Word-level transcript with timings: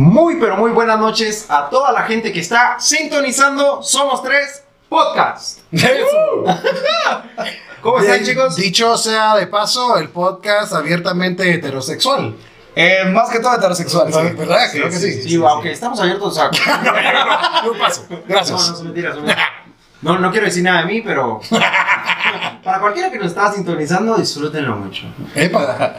Muy, 0.00 0.36
pero 0.36 0.56
muy 0.56 0.70
buenas 0.70 0.98
noches 0.98 1.44
a 1.50 1.68
toda 1.68 1.92
la 1.92 2.04
gente 2.04 2.32
que 2.32 2.40
está 2.40 2.80
sintonizando 2.80 3.82
Somos 3.82 4.22
Tres 4.22 4.64
Podcast. 4.88 5.58
¿Cómo 7.82 7.98
están, 7.98 8.24
chicos? 8.24 8.56
Dicho 8.56 8.96
sea 8.96 9.36
de 9.36 9.46
paso, 9.46 9.98
el 9.98 10.08
podcast 10.08 10.72
abiertamente 10.72 11.52
heterosexual. 11.52 12.34
Eh, 12.74 13.04
más 13.12 13.28
que 13.28 13.40
todo 13.40 13.54
heterosexual. 13.54 14.10
sí. 14.10 14.20
¿Verdad? 14.38 14.68
Creo 14.72 14.86
que 14.88 14.96
sí. 14.96 15.22
Sí, 15.22 15.36
aunque 15.36 15.72
estamos 15.72 16.00
abiertos 16.00 16.38
a. 16.38 16.46
Un 17.70 17.78
paso. 17.78 18.06
No, 18.08 18.16
no 18.16 18.22
Gracias. 18.26 18.58
son 18.58 18.84
mentiras. 18.86 19.14
son 19.16 19.24
mentiras. 19.26 19.48
No, 20.00 20.18
no 20.18 20.30
quiero 20.30 20.46
decir 20.46 20.62
nada 20.62 20.80
de 20.80 20.86
mí, 20.86 21.02
pero. 21.02 21.42
Para 22.64 22.80
cualquiera 22.80 23.10
que 23.10 23.18
nos 23.18 23.26
está 23.26 23.52
sintonizando, 23.52 24.16
disfrútenlo 24.16 24.76
mucho. 24.76 25.02
Epa. 25.34 25.94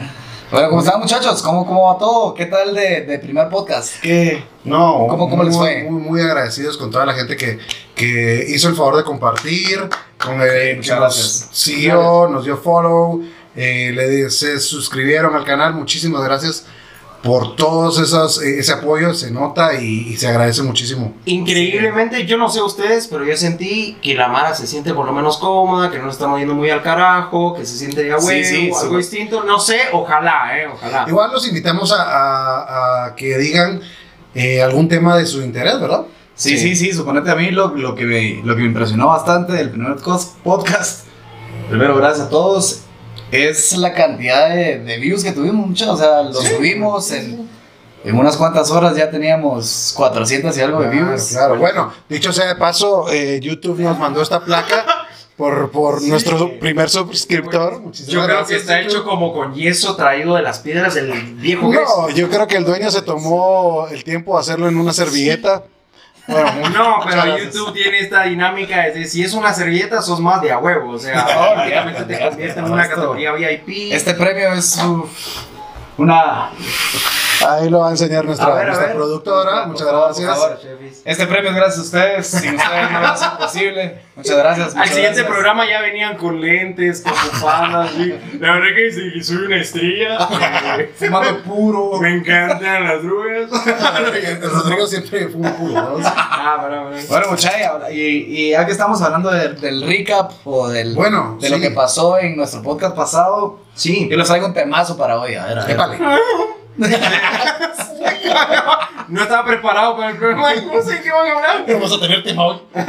Bueno, 0.52 0.70
¿cómo 0.70 0.82
están 0.82 1.00
muchachos? 1.00 1.42
¿Cómo, 1.42 1.66
¿Cómo 1.66 1.84
va 1.94 1.98
todo? 1.98 2.34
¿Qué 2.34 2.46
tal 2.46 2.74
de, 2.76 3.02
de 3.06 3.20
primer 3.20 3.48
podcast? 3.48 3.94
¿Qué? 4.02 4.44
No, 4.66 5.08
¿Cómo- 5.10 5.30
cómo 5.30 5.44
les 5.44 5.56
muy, 5.56 5.66
fue? 5.66 5.84
Muy, 5.90 6.02
muy 6.02 6.22
agradecidos 6.22 6.78
con 6.78 6.92
toda 6.92 7.06
la 7.06 7.14
gente 7.14 7.38
que, 7.38 7.58
que 7.96 8.46
hizo 8.50 8.68
el 8.68 8.76
favor 8.76 8.98
de 8.98 9.04
compartir, 9.06 9.80
con 10.22 10.42
el 10.42 10.78
muchas 10.78 10.96
que 10.96 11.00
nos 11.02 11.48
siguió, 11.52 12.28
nos 12.28 12.44
dio 12.44 12.58
follow, 12.58 13.24
eh, 13.56 13.92
le 13.96 14.30
se 14.30 14.60
suscribieron 14.60 15.36
al 15.36 15.46
canal. 15.46 15.74
Muchísimas 15.74 16.22
gracias 16.24 16.66
por 17.24 17.56
todos 17.56 18.00
esos, 18.00 18.42
eh, 18.42 18.60
ese 18.60 18.72
apoyo, 18.74 19.14
se 19.14 19.30
nota 19.30 19.76
y, 19.76 20.08
y 20.10 20.18
se 20.18 20.28
agradece 20.28 20.64
muchísimo. 20.64 21.14
Increíblemente, 21.26 22.26
yo 22.26 22.38
no 22.38 22.50
sé 22.50 22.62
ustedes, 22.62 23.08
pero 23.08 23.24
yo 23.26 23.38
sentí 23.38 23.96
que 24.02 24.16
la 24.16 24.28
Mara 24.28 24.56
se 24.56 24.66
siente 24.66 24.94
por 24.94 25.06
lo 25.06 25.14
menos 25.14 25.38
cómoda, 25.38 25.92
que 25.92 26.00
no 26.00 26.06
nos 26.06 26.16
estamos 26.16 26.40
yendo 26.40 26.56
muy 26.56 26.70
al 26.72 26.82
carajo, 26.82 27.54
que 27.56 27.66
se 27.66 27.78
siente 27.78 28.04
de 28.04 28.14
a 28.14 28.20
Sí, 28.20 28.26
huevo, 28.28 28.44
sí, 28.48 28.72
algo 28.82 28.92
sí. 28.94 28.98
distinto. 28.98 29.44
No 29.44 29.60
sé, 29.60 29.82
ojalá, 29.94 30.58
eh, 30.60 30.68
ojalá. 30.74 31.06
Igual 31.08 31.32
los 31.32 31.48
invitamos 31.48 31.92
a, 31.92 32.02
a- 32.02 33.06
a 33.06 33.16
que 33.16 33.38
digan 33.38 33.82
eh, 34.34 34.62
algún 34.64 34.88
tema 34.88 35.16
de 35.18 35.26
su 35.28 35.42
interés, 35.44 35.80
¿verdad? 35.80 36.06
Sí, 36.34 36.58
sí, 36.58 36.76
sí, 36.76 36.92
suponete 36.92 37.30
a 37.30 37.36
mí 37.36 37.52
lo, 37.52 37.76
lo, 37.76 37.94
que 37.94 38.06
me, 38.06 38.42
lo 38.44 38.56
que 38.56 38.62
me 38.62 38.68
impresionó 38.68 39.08
bastante 39.10 39.54
del 39.54 39.70
primer 39.70 39.98
podcast. 40.44 41.06
Primero, 41.70 41.96
gracias 41.98 42.28
a 42.28 42.30
todos. 42.30 42.82
Es 43.32 43.74
la 43.78 43.94
cantidad 43.94 44.50
de, 44.50 44.80
de 44.80 44.98
views 44.98 45.24
que 45.24 45.32
tuvimos, 45.32 45.68
muchachos. 45.68 45.96
O 45.96 45.98
sea, 45.98 46.24
lo 46.24 46.34
subimos 46.34 47.12
en, 47.12 47.48
en 48.04 48.18
unas 48.18 48.36
cuantas 48.36 48.70
horas 48.72 48.96
ya 48.96 49.10
teníamos 49.10 49.94
400 49.96 50.58
y 50.58 50.62
algo 50.62 50.82
de 50.82 50.90
views. 50.90 51.30
claro. 51.30 51.58
Bueno, 51.58 51.94
dicho 52.10 52.34
sea 52.34 52.48
de 52.48 52.56
paso, 52.56 53.06
eh, 53.12 53.40
YouTube 53.42 53.80
nos 53.80 53.98
mandó 53.98 54.22
esta 54.22 54.44
placa 54.44 54.86
por, 55.38 55.72
por 55.72 56.02
nuestro 56.02 56.60
primer 56.60 56.90
suscriptor. 56.90 57.82
Yo 58.08 58.26
creo 58.26 58.46
que 58.46 58.56
está 58.58 58.82
hecho 58.82 59.04
como 59.04 59.34
con 59.34 59.54
yeso 59.56 59.96
traído 59.96 60.36
de 60.36 60.42
las 60.42 60.60
piedras 60.60 60.96
del 60.96 61.12
viejo. 61.36 61.72
No, 61.72 62.10
yo 62.10 62.30
creo 62.30 62.48
que 62.48 62.58
el 62.58 62.66
dueño 62.66 62.92
se 62.92 63.02
tomó 63.02 63.88
el 63.88 64.04
tiempo 64.04 64.34
de 64.36 64.42
hacerlo 64.42 64.68
en 64.68 64.78
una 64.78 64.94
servilleta. 64.94 65.64
Bueno, 66.28 66.70
No, 66.70 67.00
pero. 67.08 67.38
YouTube 67.38 67.74
tiene 67.74 68.00
esta 68.00 68.24
dinámica 68.24 68.82
de 68.90 69.06
si 69.06 69.24
es 69.24 69.34
una 69.34 69.54
servilleta, 69.54 70.02
sos 70.02 70.20
más 70.20 70.42
de 70.42 70.52
a 70.52 70.58
huevo. 70.60 70.92
O 70.92 71.00
sea, 71.00 71.26
prácticamente 71.56 72.04
te 72.04 72.20
convierte 72.20 72.60
en 72.60 72.66
una 72.72 72.88
categoría 72.88 73.32
VIP. 73.34 73.92
Este 73.94 74.14
premio 74.14 74.54
es 74.54 74.78
uf, 74.78 75.10
una 75.98 76.50
Ahí 77.48 77.70
lo 77.70 77.80
va 77.80 77.88
a 77.88 77.92
enseñar 77.92 78.24
nuestra, 78.26 78.48
A 78.48 78.54
ver, 78.54 78.64
a 78.64 78.66
nuestra 78.68 78.88
ver. 78.88 78.96
productora. 78.96 79.52
Por 79.64 79.68
Muchas 79.70 79.88
favor, 79.88 80.06
gracias. 80.06 80.30
por 80.30 80.38
favor. 80.38 80.60
Este 81.06 81.28
premio 81.28 81.50
es 81.50 81.56
gracias 81.56 81.78
a 81.80 81.82
ustedes. 81.82 82.28
Sin 82.28 82.56
ustedes 82.56 82.92
no 82.92 82.98
hubiera 83.00 83.18
sido 83.18 83.38
posible. 83.38 84.02
Muchas 84.16 84.38
gracias. 84.38 84.76
Al 84.76 84.88
siguiente 84.88 85.08
gracias. 85.22 85.28
programa 85.28 85.68
ya 85.70 85.82
venían 85.82 86.18
con 86.18 86.40
lentes, 86.42 87.02
con 87.02 87.14
bufandas. 87.14 87.92
La 88.40 88.52
verdad 88.54 88.68
que 88.76 88.92
sí, 88.92 89.12
que 89.14 89.24
soy 89.24 89.38
una 89.38 89.58
estrella. 89.58 90.18
Fumando 90.96 91.44
puro. 91.44 92.00
Me 92.00 92.16
encantan 92.18 92.84
las 92.84 93.02
drogas. 93.04 93.50
Rodrigo 94.42 94.88
siempre 94.88 95.28
fue 95.30 95.42
un 95.42 95.52
puro. 95.54 95.74
¿no? 95.74 95.98
Ah. 96.06 96.68
Bueno, 97.10 97.26
muchachos, 97.32 97.82
y, 97.92 97.96
y 97.98 98.50
ya 98.52 98.66
que 98.66 98.72
estamos 98.72 99.02
hablando 99.02 99.32
de- 99.32 99.54
del 99.54 99.82
recap 99.88 100.32
o 100.46 100.70
del, 100.70 100.96
Bueno, 100.96 101.38
de 101.42 101.50
lo 101.50 101.56
sí. 101.58 101.62
que 101.62 101.72
pasó 101.72 102.18
en 102.20 102.36
nuestro 102.38 102.62
podcast 102.62 102.96
pasado, 102.96 103.60
Sí. 103.74 104.08
yo 104.10 104.18
les 104.18 104.28
traigo 104.28 104.46
un 104.48 104.54
temazo 104.54 104.98
para 104.98 105.20
hoy. 105.20 105.36
A 105.36 105.46
ver, 105.46 105.60
a 105.60 105.66
ver. 105.66 105.72
Épale. 105.76 105.98
No 109.08 109.22
estaba 109.24 109.46
preparado 109.46 109.98
para 109.98 110.12
el 110.12 110.18
programa. 110.18 110.54
No 110.56 110.82
sé 110.82 111.02
qué 111.02 111.12
van 111.12 111.28
a 111.28 111.32
hablar. 111.32 111.66
Vamos 111.68 111.94
a 111.94 112.00
tener 112.00 112.24
tema 112.24 112.46
hoy. 112.46 112.58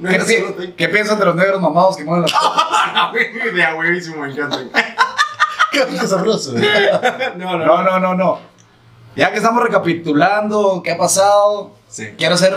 No, 0.00 0.08
¿Qué, 0.10 0.18
no, 0.18 0.24
pi- 0.26 0.74
qué 0.76 0.88
piensan 0.90 1.18
de 1.18 1.24
los 1.24 1.34
negros 1.34 1.60
mamados 1.60 1.96
que 1.96 2.04
mueven 2.04 2.22
las 2.22 2.32
no, 2.94 3.12
De 3.52 3.64
a 3.64 3.74
huevísimo, 3.74 4.18
me 4.22 4.30
encanta. 4.30 4.56
Qué 5.72 6.06
sabroso. 6.06 6.52
No, 7.36 7.58
no, 7.58 7.66
No, 7.66 7.82
no, 7.82 7.98
no, 7.98 8.14
no. 8.14 8.38
Ya 9.16 9.32
que 9.32 9.38
estamos 9.38 9.60
recapitulando 9.60 10.82
qué 10.84 10.92
ha 10.92 10.96
pasado, 10.96 11.72
Sí. 11.88 12.10
quiero 12.16 12.36
hacer 12.36 12.54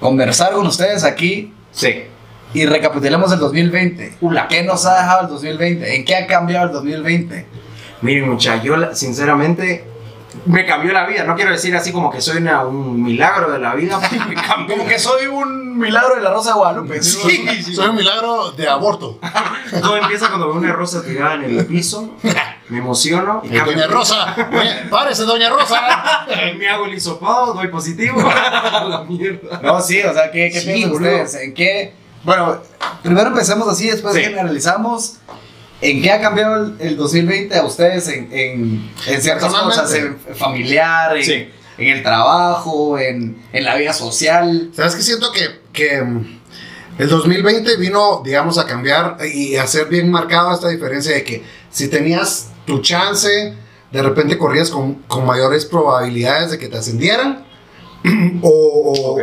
conversar 0.00 0.52
con 0.52 0.66
ustedes 0.66 1.02
aquí 1.04 1.54
Sí. 1.72 2.04
y 2.52 2.66
recapitulemos 2.66 3.32
el 3.32 3.38
2020. 3.38 4.18
Ula. 4.20 4.46
¿Qué 4.46 4.62
nos 4.64 4.84
ha 4.84 4.98
dejado 4.98 5.22
el 5.22 5.28
2020? 5.28 5.96
¿En 5.96 6.04
qué 6.04 6.14
ha 6.14 6.26
cambiado 6.26 6.66
el 6.66 6.72
2020? 6.72 7.46
Miren, 8.02 8.28
muchachos, 8.30 8.64
yo 8.64 8.94
sinceramente 8.94 9.84
me 10.46 10.66
cambió 10.66 10.92
la 10.92 11.06
vida. 11.06 11.24
No 11.24 11.34
quiero 11.36 11.52
decir 11.52 11.74
así 11.76 11.92
como 11.92 12.10
que 12.10 12.20
soy 12.20 12.38
una- 12.38 12.64
un 12.64 13.02
milagro 13.02 13.50
de 13.52 13.58
la 13.58 13.74
vida. 13.74 14.00
Como 14.68 14.86
que 14.86 14.98
soy 14.98 15.26
un 15.26 15.78
milagro 15.78 16.16
de 16.16 16.20
la 16.22 16.30
Rosa 16.32 16.50
de 16.50 16.56
Guadalupe. 16.56 17.02
Sí, 17.02 17.46
sí. 17.62 17.74
Soy 17.74 17.88
un 17.88 17.96
milagro 17.96 18.52
de 18.52 18.68
aborto. 18.68 19.18
Todo 19.80 19.96
empieza 19.96 20.28
cuando 20.28 20.48
veo 20.48 20.56
una 20.56 20.72
rosa 20.72 21.02
tirada 21.02 21.34
en 21.34 21.44
el 21.58 21.66
piso. 21.66 22.14
Me 22.68 22.78
emociono. 22.78 23.42
Y 23.44 23.48
Eh, 23.48 23.58
cambio. 23.58 23.74
Doña 23.74 23.86
Rosa. 23.88 24.34
Doña- 24.50 24.88
Párese, 24.90 25.22
Doña 25.24 25.48
Rosa. 25.50 25.80
Me 26.58 26.68
hago 26.68 26.86
el 26.86 26.94
hisopado, 26.94 27.54
doy 27.54 27.68
positivo. 27.68 28.20
la 28.88 29.04
mierda. 29.08 29.60
No, 29.62 29.80
sí, 29.80 30.00
o 30.02 30.12
sea, 30.12 30.30
¿qué, 30.30 30.50
qué 30.52 30.60
Sí, 30.60 30.66
piensan 30.72 30.92
ustedes? 30.92 31.34
¿En 31.36 31.54
qué? 31.54 31.92
Bueno, 32.22 32.56
primero 33.02 33.28
empecemos 33.28 33.68
así, 33.68 33.88
después 33.90 34.14
Sí. 34.14 34.22
generalizamos. 34.22 35.18
¿En 35.84 36.02
qué 36.02 36.10
ha 36.12 36.20
cambiado 36.20 36.64
el, 36.64 36.76
el 36.80 36.96
2020 36.96 37.56
a 37.58 37.64
ustedes 37.64 38.08
en, 38.08 38.28
en, 38.32 38.90
en 39.06 39.22
ciertas 39.22 39.52
cosas? 39.52 39.92
En 39.94 40.18
familiar, 40.34 41.16
en, 41.16 41.24
Sí. 41.24 41.48
en 41.78 41.88
el 41.88 42.02
trabajo, 42.02 42.98
en, 42.98 43.36
la 43.52 43.74
vida 43.76 43.92
social. 43.92 44.70
¿Sabes 44.74 44.94
qué? 44.96 45.02
Siento 45.02 45.30
que, 45.30 45.60
que 45.72 46.00
mm, 46.00 46.40
el 46.98 47.08
2020 47.08 47.76
vino, 47.76 48.22
digamos, 48.24 48.56
a 48.58 48.66
cambiar 48.66 49.18
y 49.32 49.56
a 49.56 49.64
hacer 49.64 49.86
bien 49.88 50.10
marcada 50.10 50.54
esta 50.54 50.68
diferencia 50.68 51.14
de 51.14 51.22
que 51.22 51.42
si 51.70 51.88
tenías 51.88 52.48
tu 52.66 52.80
chance, 52.80 53.54
de 53.92 54.02
repente 54.02 54.38
corrías 54.38 54.70
con, 54.70 54.94
con 55.06 55.26
mayores 55.26 55.66
probabilidades 55.66 56.50
de 56.50 56.58
que 56.58 56.68
te 56.68 56.78
ascendieran. 56.78 57.44
o 58.42 59.18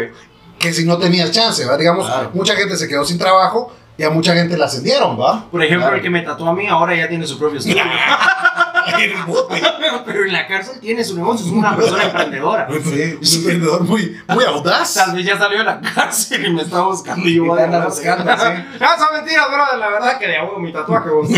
que 0.60 0.74
si 0.74 0.86
no 0.86 0.98
tenías 1.00 1.32
chance. 1.32 1.66
Digamos, 1.78 2.06
Claro. 2.06 2.30
mucha 2.34 2.56
gente 2.56 2.78
se 2.78 2.88
quedó 2.88 3.04
sin 3.04 3.18
trabajo 3.18 3.74
y 4.02 4.04
a 4.04 4.10
mucha 4.10 4.34
gente 4.34 4.58
la 4.58 4.66
ascendieron, 4.66 5.20
¿va? 5.20 5.46
Por 5.52 5.62
ejemplo, 5.64 5.84
Claro. 5.86 5.98
el 5.98 6.02
que 6.02 6.10
me 6.10 6.22
tatuó 6.24 6.50
a 6.50 6.54
mí 6.56 6.68
ahora 6.68 6.96
ya 6.96 7.08
tiene 7.08 7.28
su 7.28 7.38
propio 7.38 7.60
estudio. 7.60 7.84
Pero 10.06 10.26
en 10.26 10.34
la 10.34 10.48
cárcel 10.48 10.80
tiene 10.80 11.04
su 11.04 11.16
negocio, 11.16 11.46
es 11.46 11.52
una 11.52 11.76
persona 11.76 12.04
emprendedora. 12.06 12.68
Sí, 12.92 13.18
es 13.22 13.38
un 13.38 13.46
vendedor 13.46 13.82
muy, 13.84 14.20
muy 14.28 14.44
audaz. 14.44 14.94
Tal 14.96 15.16
vez 15.16 15.26
ya 15.26 15.38
salió 15.38 15.60
de 15.60 15.64
la 15.66 15.80
cárcel 15.82 16.46
y 16.46 16.50
me 16.54 16.64
está 16.64 16.82
buscando 16.82 17.28
y 17.28 17.36
yo 17.36 17.46
voy 17.46 17.60
a 17.60 17.66
anda 17.66 17.78
ganar. 17.80 17.90
buscando, 17.90 18.24
sí. 18.38 18.64
No, 18.80 18.88
son 18.98 19.16
mentiras, 19.18 19.46
bro. 19.50 19.78
La 19.78 19.90
verdad 19.90 20.18
que 20.20 20.36
a 20.36 20.44
huevo 20.44 20.60
mi 20.60 20.74
tatuaje. 20.74 21.10
vos. 21.10 21.30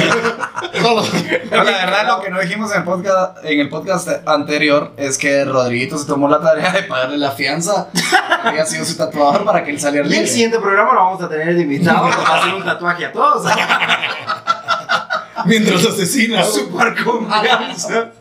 La 1.52 1.64
verdad, 1.64 2.08
lo 2.08 2.22
que 2.22 2.30
no 2.30 2.40
dijimos 2.40 2.72
en 2.72 2.80
el, 2.80 2.84
podcast, 2.84 3.38
en 3.44 3.60
el 3.60 3.70
podcast 3.70 4.08
anterior 4.28 4.94
es 4.98 5.18
que 5.18 5.44
Rodriguito 5.46 5.98
se 5.98 6.06
tomó 6.08 6.28
la 6.30 6.40
tarea 6.40 6.72
de 6.72 6.84
pagarle 6.84 7.18
la 7.18 7.31
fianza. 7.31 7.90
que 7.94 8.48
Había 8.48 8.66
sido 8.66 8.86
su 8.86 8.96
tatuador 8.98 9.44
para 9.46 9.64
que 9.64 9.72
él 9.72 9.80
saliera 9.80 10.06
Y 10.06 10.10
el 10.10 10.14
libre. 10.14 10.28
siguiente 10.28 10.60
programa 10.60 10.94
lo 10.94 11.00
vamos 11.00 11.22
a 11.22 11.30
tener 11.30 11.54
de 11.56 11.62
invitado. 11.62 12.07
Nos 12.07 12.18
va 12.18 12.28
a 12.36 12.40
hacer 12.42 12.54
un 12.54 12.63
tatuaje 12.63 13.06
a 13.06 13.12
todos. 13.12 13.45
Mientras 15.45 15.86
asesina. 15.86 16.44
Super 16.44 16.94
confianza. 17.04 18.12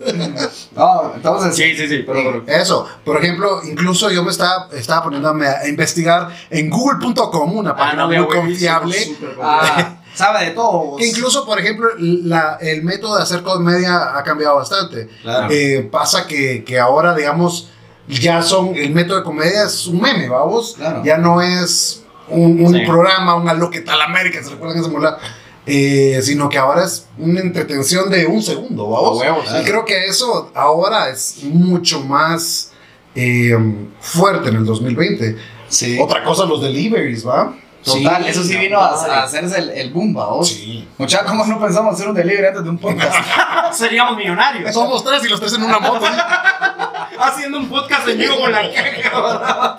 No, 0.77 1.13
entonces. 1.15 1.57
Sí, 1.57 1.77
sí, 1.77 1.89
sí. 1.89 2.05
Pero, 2.07 2.43
pero. 2.45 2.59
Eso, 2.61 2.89
por 3.05 3.17
ejemplo, 3.23 3.61
incluso 3.65 4.11
yo 4.11 4.23
me 4.25 4.31
estaba, 4.31 4.69
estaba 4.73 5.05
poniéndome 5.05 5.47
a 5.47 5.67
investigar 5.69 6.29
en 6.51 6.71
google.com, 6.71 7.57
una 7.57 7.75
página 7.77 8.03
Ah, 8.05 8.07
no, 8.07 8.09
de 8.11 8.19
muy 8.21 8.27
huevísimo, 8.29 8.81
confiable. 8.81 9.17
Ah, 9.43 9.97
sabe 10.15 10.47
de 10.47 10.51
todo. 10.53 10.97
que 10.97 11.07
incluso, 11.07 11.45
por 11.47 11.59
ejemplo, 11.59 11.89
la- 11.99 12.59
el 12.61 12.83
método 12.83 13.17
de 13.17 13.23
hacer 13.23 13.43
comedia 13.43 14.17
ha 14.17 14.23
cambiado 14.23 14.57
bastante. 14.57 15.09
Claro. 15.23 15.49
Eh, 15.51 15.89
pasa 15.91 16.27
que, 16.27 16.65
que 16.65 16.79
ahora, 16.79 17.15
digamos, 17.15 17.69
ya 18.09 18.43
son, 18.43 18.75
el 18.77 18.91
método 18.91 19.19
de 19.19 19.25
comedia 19.25 19.65
es 19.65 19.87
un 19.87 20.01
meme, 20.01 20.29
vamos, 20.29 20.75
Claro. 20.77 21.03
ya 21.05 21.17
no 21.19 21.41
es 21.41 22.03
un, 22.29 22.65
un 22.65 22.73
Sí. 22.75 22.81
programa, 22.87 23.35
una 23.37 23.55
lo 23.55 23.71
que 23.71 23.81
tal 23.81 24.01
América, 24.03 24.43
¿se 24.43 24.51
recuerdan 24.51 24.79
esa 24.81 24.89
mola? 24.91 25.19
Eh, 25.65 26.21
sino 26.23 26.49
que 26.49 26.59
ahora 26.59 26.85
es 26.85 27.07
una 27.19 27.41
entretención 27.41 28.11
de 28.11 28.27
un 28.27 28.43
segundo, 28.43 28.89
vamos. 28.89 29.23
Y 29.61 29.65
creo 29.65 29.85
que 29.85 30.07
eso 30.07 30.51
ahora 30.55 31.09
es 31.09 31.45
mucho 31.45 32.01
más 32.01 32.73
eh, 33.15 33.57
fuerte 34.01 34.49
en 34.49 34.57
el 34.57 34.65
2020. 34.65 35.37
Sí. 35.69 35.99
Otra 36.01 36.25
cosa, 36.25 36.45
los 36.47 36.61
deliveries, 36.61 37.27
¿va? 37.27 37.55
Total, 37.85 38.23
Sí, 38.25 38.31
eso 38.31 38.45
sí 38.45 38.57
vino 38.57 38.79
a, 38.79 39.25
hacerse 39.25 39.59
el, 39.59 39.71
el 39.71 39.91
boom, 39.93 40.15
¿vos? 40.15 40.49
Sí. 40.49 40.87
Muchachos, 40.99 41.29
¿cómo 41.29 41.45
no 41.45 41.61
pensamos 41.61 41.95
hacer 41.95 42.09
un 42.09 42.15
delivery 42.15 42.47
antes 42.47 42.63
de 42.63 42.71
un 42.71 42.79
podcast? 42.79 43.15
Seríamos 43.73 44.17
millonarios. 44.17 44.73
Somos 44.73 45.03
tres 45.05 45.25
y 45.25 45.29
los 45.29 45.41
tres 45.41 45.53
en 45.55 45.63
una 45.65 45.79
moto. 45.79 46.07
Haciendo 47.19 47.59
un 47.59 47.69
podcast 47.69 48.09
en 48.09 48.19
vivo 48.19 48.39
con 48.41 48.53
la 48.53 48.63
caja. 48.73 49.79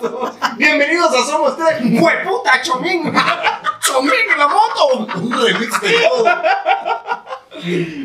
Bienvenidos 0.57 1.09
a 1.13 1.25
Somos 1.25 1.55
Tres. 1.57 1.77
¡Hueputa, 2.01 2.61
Chomín! 2.61 3.11
¡Chomín 3.81 4.11
en 4.31 4.37
la 4.39 4.47
moto! 4.47 5.07
Un 5.19 5.31
remix 5.31 5.81
de 5.81 5.91
todo. 5.99 6.25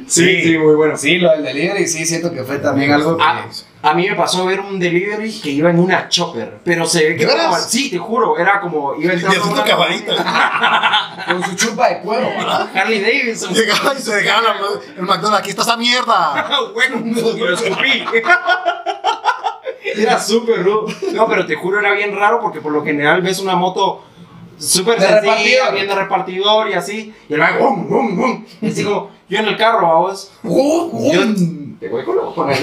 Sí, 0.06 0.42
sí, 0.42 0.58
muy 0.58 0.74
bueno. 0.76 0.96
Sí, 0.96 1.18
lo 1.18 1.30
del 1.32 1.44
delivery 1.44 1.86
sí 1.86 2.06
siento 2.06 2.32
que 2.32 2.42
fue 2.44 2.58
también 2.58 2.92
algo 2.92 3.16
que... 3.16 3.22
A, 3.22 3.44
a 3.82 3.94
mí 3.94 4.08
me 4.08 4.14
pasó 4.16 4.44
ver 4.46 4.60
un 4.60 4.78
delivery 4.78 5.40
que 5.40 5.50
iba 5.50 5.70
en 5.70 5.78
una 5.78 6.08
chopper, 6.08 6.58
pero 6.64 6.86
se 6.86 7.04
ve 7.10 7.16
que 7.16 7.24
¿De 7.26 7.30
como- 7.32 7.42
veras? 7.50 7.70
sí, 7.70 7.90
te 7.90 7.98
juro, 7.98 8.36
era 8.38 8.60
como 8.60 8.94
iba 8.96 9.12
Y 9.12 9.16
entrando 9.16 9.40
haciendo 9.40 9.62
una- 9.62 9.64
caballita. 9.70 11.24
Con 11.28 11.44
su 11.44 11.54
chupa 11.56 11.88
de 11.88 12.00
cuero. 12.00 12.28
Harley 12.74 13.00
Davidson. 13.00 13.52
Llegaba 13.54 13.94
y 13.96 14.02
se 14.02 14.16
dejaba 14.16 14.54
el 14.96 15.02
McDonald's. 15.02 15.40
Aquí 15.40 15.50
está 15.50 15.62
esa 15.62 15.76
mierda. 15.76 16.48
bueno, 16.74 17.02
lo 17.36 17.54
escupí. 17.54 18.04
Era 19.96 20.18
súper 20.18 20.62
rudo. 20.64 20.86
No, 21.12 21.26
pero 21.26 21.46
te 21.46 21.54
juro, 21.54 21.78
era 21.80 21.92
bien 21.92 22.14
raro 22.16 22.40
porque 22.40 22.60
por 22.60 22.72
lo 22.72 22.84
general 22.84 23.22
ves 23.22 23.40
una 23.40 23.56
moto 23.56 24.04
súper 24.58 25.00
sencilla, 25.00 25.70
bien 25.70 25.86
de 25.86 25.94
repartidor 25.94 26.68
y 26.68 26.74
así. 26.74 27.14
Y 27.28 27.34
el 27.34 27.40
man, 27.40 27.54
bum, 27.58 27.88
bum, 27.88 28.16
bum. 28.16 28.44
Y 28.60 28.70
así 28.70 28.84
como, 28.84 29.10
yo 29.28 29.38
en 29.38 29.46
el 29.46 29.56
carro, 29.56 29.86
vamos. 29.86 30.32
Yo, 30.42 31.22
te 31.78 31.88
voy 31.88 32.04
con 32.04 32.16
lo 32.16 32.34
con 32.34 32.48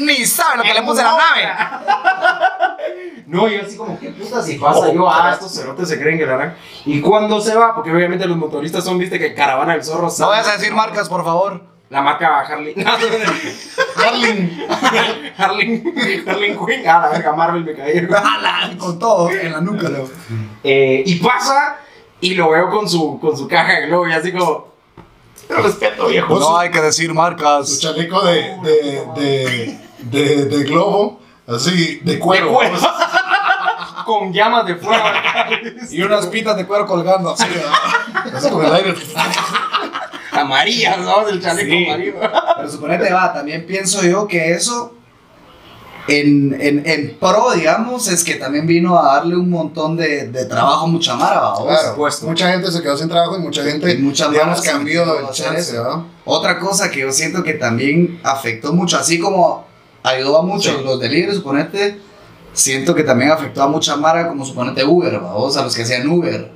Ni 0.00 0.26
sabe 0.26 0.56
lo 0.56 0.62
que 0.64 0.74
le 0.74 0.82
puse 0.82 1.02
a 1.02 1.04
la 1.04 1.16
nave. 1.16 1.48
No, 3.26 3.46
yo 3.46 3.62
así 3.62 3.76
como, 3.76 3.96
¿qué 4.00 4.08
puta 4.10 4.42
si 4.42 4.58
pasa? 4.58 4.92
Yo, 4.92 5.08
ah, 5.08 5.30
estos 5.32 5.54
cerotes 5.54 5.88
se 5.88 6.00
creen 6.00 6.18
que 6.18 6.26
la 6.26 6.34
harán. 6.34 6.56
Y 6.84 7.00
cuando 7.00 7.40
se 7.40 7.54
va, 7.54 7.76
porque 7.76 7.92
obviamente 7.92 8.26
los 8.26 8.36
motoristas 8.36 8.82
son, 8.82 8.98
viste, 8.98 9.20
que 9.20 9.34
caravana 9.34 9.74
del 9.74 9.84
zorro. 9.84 10.08
No 10.18 10.28
vayas 10.30 10.48
a 10.48 10.56
decir 10.56 10.72
marcas, 10.72 11.08
por 11.08 11.24
favor. 11.24 11.62
La 11.90 12.02
marca 12.02 12.38
Harley. 12.40 12.74
Harling. 13.96 14.66
Harley, 15.36 15.82
Harley 16.26 16.56
Quinn. 16.56 16.88
Ah, 16.88 17.00
la 17.02 17.08
verga, 17.10 17.32
Marvel 17.32 17.64
me 17.64 17.74
caí. 17.74 17.98
Ala, 18.16 18.70
Con 18.78 18.98
todo 18.98 19.28
en 19.30 19.50
la 19.52 19.60
nuca. 19.60 19.88
¿no? 19.88 20.08
Eh, 20.62 21.02
y 21.04 21.16
pasa 21.16 21.78
y 22.20 22.34
lo 22.34 22.50
veo 22.50 22.70
con 22.70 22.88
su, 22.88 23.18
con 23.20 23.36
su 23.36 23.48
caja 23.48 23.72
de 23.80 23.86
globo 23.88 24.06
y 24.08 24.12
así 24.12 24.30
como, 24.32 24.68
respeto, 25.48 26.06
viejo. 26.06 26.38
No 26.38 26.56
hay 26.58 26.70
que 26.70 26.80
decir 26.80 27.08
Su 27.08 27.14
marcas. 27.14 27.80
chaleco 27.80 28.24
de, 28.24 28.56
de, 28.62 29.04
de, 29.16 29.78
de, 29.98 30.44
de 30.46 30.64
globo. 30.64 31.18
Así, 31.48 31.96
de 32.04 32.12
De 32.14 32.18
cuero. 32.20 32.52
cuero. 32.52 32.76
con 34.06 34.32
llamas 34.32 34.64
de 34.66 34.76
fuego. 34.76 35.04
Y 35.90 36.02
unas 36.02 36.26
pitas 36.26 36.56
de 36.56 36.64
cuero 36.66 36.86
colgando 36.86 37.30
así. 37.32 37.46
Así 38.32 38.48
con 38.50 38.64
el 38.64 38.72
aire. 38.74 38.94
Amarillas, 40.40 40.98
¿no? 40.98 41.26
El 41.28 41.40
chaleco 41.42 41.70
Sí. 41.70 41.86
amarillo. 41.86 42.14
Pero 42.56 42.70
suponete 42.70 43.12
va, 43.12 43.32
también 43.32 43.66
pienso 43.66 44.02
yo 44.02 44.26
que 44.26 44.52
eso 44.52 44.94
en, 46.08 46.56
en, 46.60 46.82
en 46.88 47.16
pro, 47.20 47.52
digamos, 47.54 48.08
es 48.08 48.24
que 48.24 48.34
también 48.34 48.66
vino 48.66 48.98
a 48.98 49.14
darle 49.16 49.36
un 49.36 49.48
montón 49.48 49.96
de, 49.96 50.26
de 50.28 50.44
trabajo 50.46 50.86
a 50.86 50.88
mucha 50.88 51.14
mara, 51.14 51.40
¿va? 51.40 51.62
Claro, 51.62 51.90
supuesto. 51.90 52.26
mucha 52.26 52.50
gente 52.50 52.72
se 52.72 52.82
quedó 52.82 52.96
sin 52.96 53.08
trabajo 53.08 53.36
y 53.36 53.40
mucha 53.40 53.62
gente, 53.62 53.92
Y 53.92 53.98
muchas 53.98 54.30
digamos, 54.30 54.60
cambió 54.60 55.20
el 55.20 55.26
chance. 55.30 55.72
¿verdad? 55.76 55.98
Otra 56.24 56.58
cosa 56.58 56.90
que 56.90 57.00
yo 57.00 57.12
siento 57.12 57.44
que 57.44 57.54
también 57.54 58.18
afectó 58.24 58.72
mucho, 58.72 58.96
así 58.98 59.20
como 59.20 59.66
ayudó 60.02 60.38
a 60.38 60.42
muchos 60.42 60.78
Sí. 60.78 60.82
los 60.84 60.98
delivery, 60.98 61.34
suponete, 61.36 62.00
siento 62.54 62.94
que 62.94 63.04
también 63.04 63.30
afectó 63.30 63.62
a 63.62 63.68
mucha 63.68 63.94
mara, 63.96 64.26
como 64.26 64.44
suponete 64.44 64.84
Uber, 64.84 65.20
vamos, 65.20 65.56
a 65.56 65.62
los 65.62 65.76
que 65.76 65.82
hacían 65.82 66.08
Uber. 66.08 66.50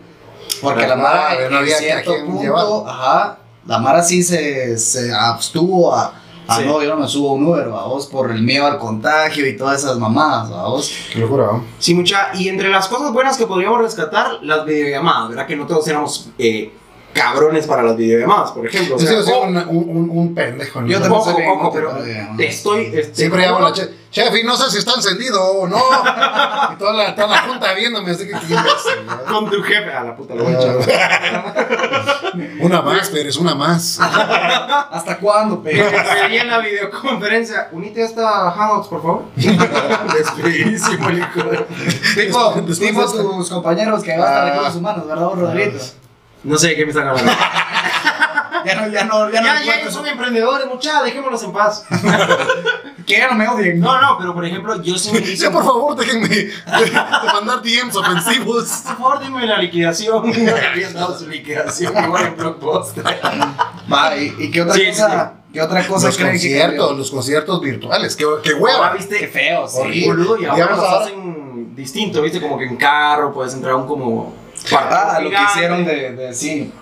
Porque 0.60 0.81
la 0.86 0.94
Claro, 0.94 1.02
mara 1.02 1.34
no 1.34 1.46
en 1.46 1.54
había 1.54 1.76
cierto 1.78 2.10
a 2.10 2.14
quién 2.14 2.26
punto, 2.26 2.88
ajá, 2.88 3.38
la 3.66 3.78
mara 3.78 4.02
sí 4.02 4.22
se, 4.22 4.76
se 4.78 5.12
abstuvo 5.12 5.94
a, 5.94 6.12
a 6.46 6.56
Sí. 6.56 6.62
no, 6.66 6.82
yo 6.82 6.90
no 6.94 7.00
me 7.00 7.08
subo 7.08 7.31
a 7.31 7.32
un 7.34 7.46
Uber, 7.46 7.69
vamos, 7.69 8.06
por 8.06 8.31
el 8.31 8.43
miedo 8.43 8.66
al 8.66 8.78
contagio 8.78 9.46
y 9.49 9.56
todas 9.56 9.82
esas 9.82 9.99
mamadas, 9.99 10.50
vamos. 10.50 10.93
Qué 11.12 11.19
locura. 11.20 11.62
Sí, 11.78 11.94
mucha. 11.94 12.28
Y 12.34 12.49
entre 12.49 12.69
las 12.69 12.87
cosas 12.88 13.12
buenas 13.12 13.37
que 13.38 13.46
podríamos 13.46 13.81
rescatar, 13.81 14.40
las 14.43 14.66
videollamadas, 14.66 15.31
¿verdad? 15.31 15.46
Que 15.46 15.56
no 15.56 15.66
todos 15.66 15.88
éramos 15.88 16.28
eh, 16.38 16.70
cabrones 17.14 17.66
para 17.66 17.82
las 17.82 17.96
videollamadas, 17.96 18.50
por 18.52 18.66
ejemplo. 18.66 18.96
O 18.96 18.99
Yo 18.99 19.06
sea, 19.06 19.22
sigo 19.22 19.22
siendo 19.22 19.61
oh, 19.61 19.70
un, 19.70 19.88
un, 19.96 20.11
un 20.11 20.34
pendejo. 20.34 20.81
¿no? 20.82 20.87
Yo 20.88 21.00
también 21.00 21.20
ojo, 21.20 21.32
soy 21.32 21.44
ojo, 21.46 21.72
pero 21.72 21.96
estoy. 22.38 22.87
este, 22.94 23.14
Siempre 23.14 23.43
llamo 23.43 23.58
a 23.58 23.62
la 23.70 23.72
chef. 23.72 23.88
Chef, 24.11 24.32
y 24.37 24.44
no 24.44 24.56
sé 24.56 24.70
si 24.70 24.78
está 24.78 24.93
encendido 24.94 25.43
o 25.43 25.66
no. 25.66 25.76
Y 26.72 26.76
toda 26.76 26.93
la, 26.93 27.14
toda 27.14 27.26
la 27.28 27.38
junta 27.43 27.72
viéndome, 27.75 28.11
así 28.12 28.26
que 28.26 28.32
¿verdad? 28.32 28.64
Con 29.28 29.50
tu 29.50 29.62
jefe. 29.62 29.93
A 29.93 30.05
la 30.05 30.16
puta, 30.16 30.34
lo 30.34 30.44
voy 30.44 30.55
a 30.55 30.58
echar. 30.61 30.76
Una 32.61 32.81
más, 32.82 33.08
Pérez, 33.11 33.37
una 33.37 33.55
más. 33.55 33.99
¿Hasta 34.00 35.19
cuándo, 35.19 35.62
pe? 35.62 35.75
despedí 35.75 36.37
en 36.38 36.49
la 36.49 36.58
videoconferencia. 36.58 37.69
Unite 37.72 38.02
a 38.02 38.06
esta 38.06 38.50
Hangouts, 38.52 38.88
por 38.88 39.02
favor. 39.02 39.22
Despedidísimo 39.37 41.08
el 41.10 41.19
hijo 41.19 41.43
de- 41.50 41.67
tipo, 42.25 42.55
tipo 42.78 43.05
tus 43.12 43.50
compañeros 43.50 44.02
que 44.02 44.17
gastan 44.17 44.34
Ah. 44.34 44.50
recursos 44.50 44.76
humanos, 44.76 45.06
¿verdad, 45.06 45.26
vos, 45.26 45.38
Rodriguito? 45.38 45.84
No 46.44 46.56
sé 46.58 46.69
de 46.69 46.76
qué 46.76 46.85
me 46.85 46.91
están 46.91 47.08
hablando. 47.08 47.32
Ya 48.64 48.76
no, 48.76 48.88
ya 48.88 49.05
no, 49.05 49.31
ya 49.31 49.41
no. 49.43 49.46
Ya, 49.46 49.62
ya, 49.62 49.81
ellos 49.81 49.93
son 49.93 50.06
emprendedores, 50.06 50.67
mucha, 50.67 51.02
dejémoslos 51.02 51.43
en 51.43 51.52
paz. 51.52 51.85
Que 53.06 53.19
ya 53.19 53.29
no 53.29 53.35
me 53.35 53.46
odien. 53.46 53.79
No, 53.81 54.00
no, 54.00 54.17
pero 54.17 54.32
por 54.32 54.43
ejemplo, 54.46 54.81
yo 54.81 54.96
sí 54.96 55.12
me 55.12 55.19
hice. 55.20 55.37
Sí, 55.37 55.52
por 55.52 55.62
favor, 55.62 55.94
déjenme 55.94 56.26
de, 56.26 56.44
de 56.46 56.52
mandar 57.35 57.61
DMs 57.62 57.94
ofensivos. 57.94 58.64
Por 58.87 58.96
favor, 58.96 59.20
dime 59.23 59.46
la 59.46 59.58
liquidación. 59.58 60.26
No 60.26 60.32
le 60.32 60.67
habían 60.67 60.94
dado 60.94 61.19
su 61.19 61.29
liquidación 61.29 61.93
igual 62.02 62.29
en 62.29 62.37
Blockbuster. 62.38 63.05
Va, 63.93 64.17
¿y, 64.17 64.35
y 64.38 64.50
qué 64.50 64.62
otra 64.62 64.75
Sí, 64.75 64.87
cosa? 64.88 65.35
¿Qué 65.52 65.61
otra 65.61 65.87
cosa 65.87 66.06
Los 66.06 66.17
creen 66.17 66.31
que 66.32 66.38
conciertos, 66.38 66.79
cambió? 66.87 66.96
los 66.96 67.11
conciertos 67.11 67.61
virtuales. 67.61 68.17
Qué, 68.17 68.25
qué 68.43 68.50
Ahora, 68.52 68.62
hueva. 68.62 68.93
Qué 68.93 68.96
viste, 68.99 69.29
feo, 69.29 69.69
sí. 69.69 69.79
Horrible. 70.08 70.25
y 70.41 70.44
ahora 70.46 70.70
los 70.70 70.79
ahora- 70.79 71.05
hacen 71.05 71.75
distinto, 71.76 72.23
viste, 72.23 72.41
como 72.41 72.56
que 72.56 72.64
en 72.64 72.76
carro 72.76 73.35
puedes 73.35 73.52
entrar 73.52 73.75
a 73.75 73.76
un 73.76 73.87
como. 73.87 74.35
Ah, 74.72 75.19
lo 75.22 75.31
que 75.31 75.37
hicieron 75.50 75.84
de, 75.84 76.12
de 76.12 76.34
sí. 76.34 76.72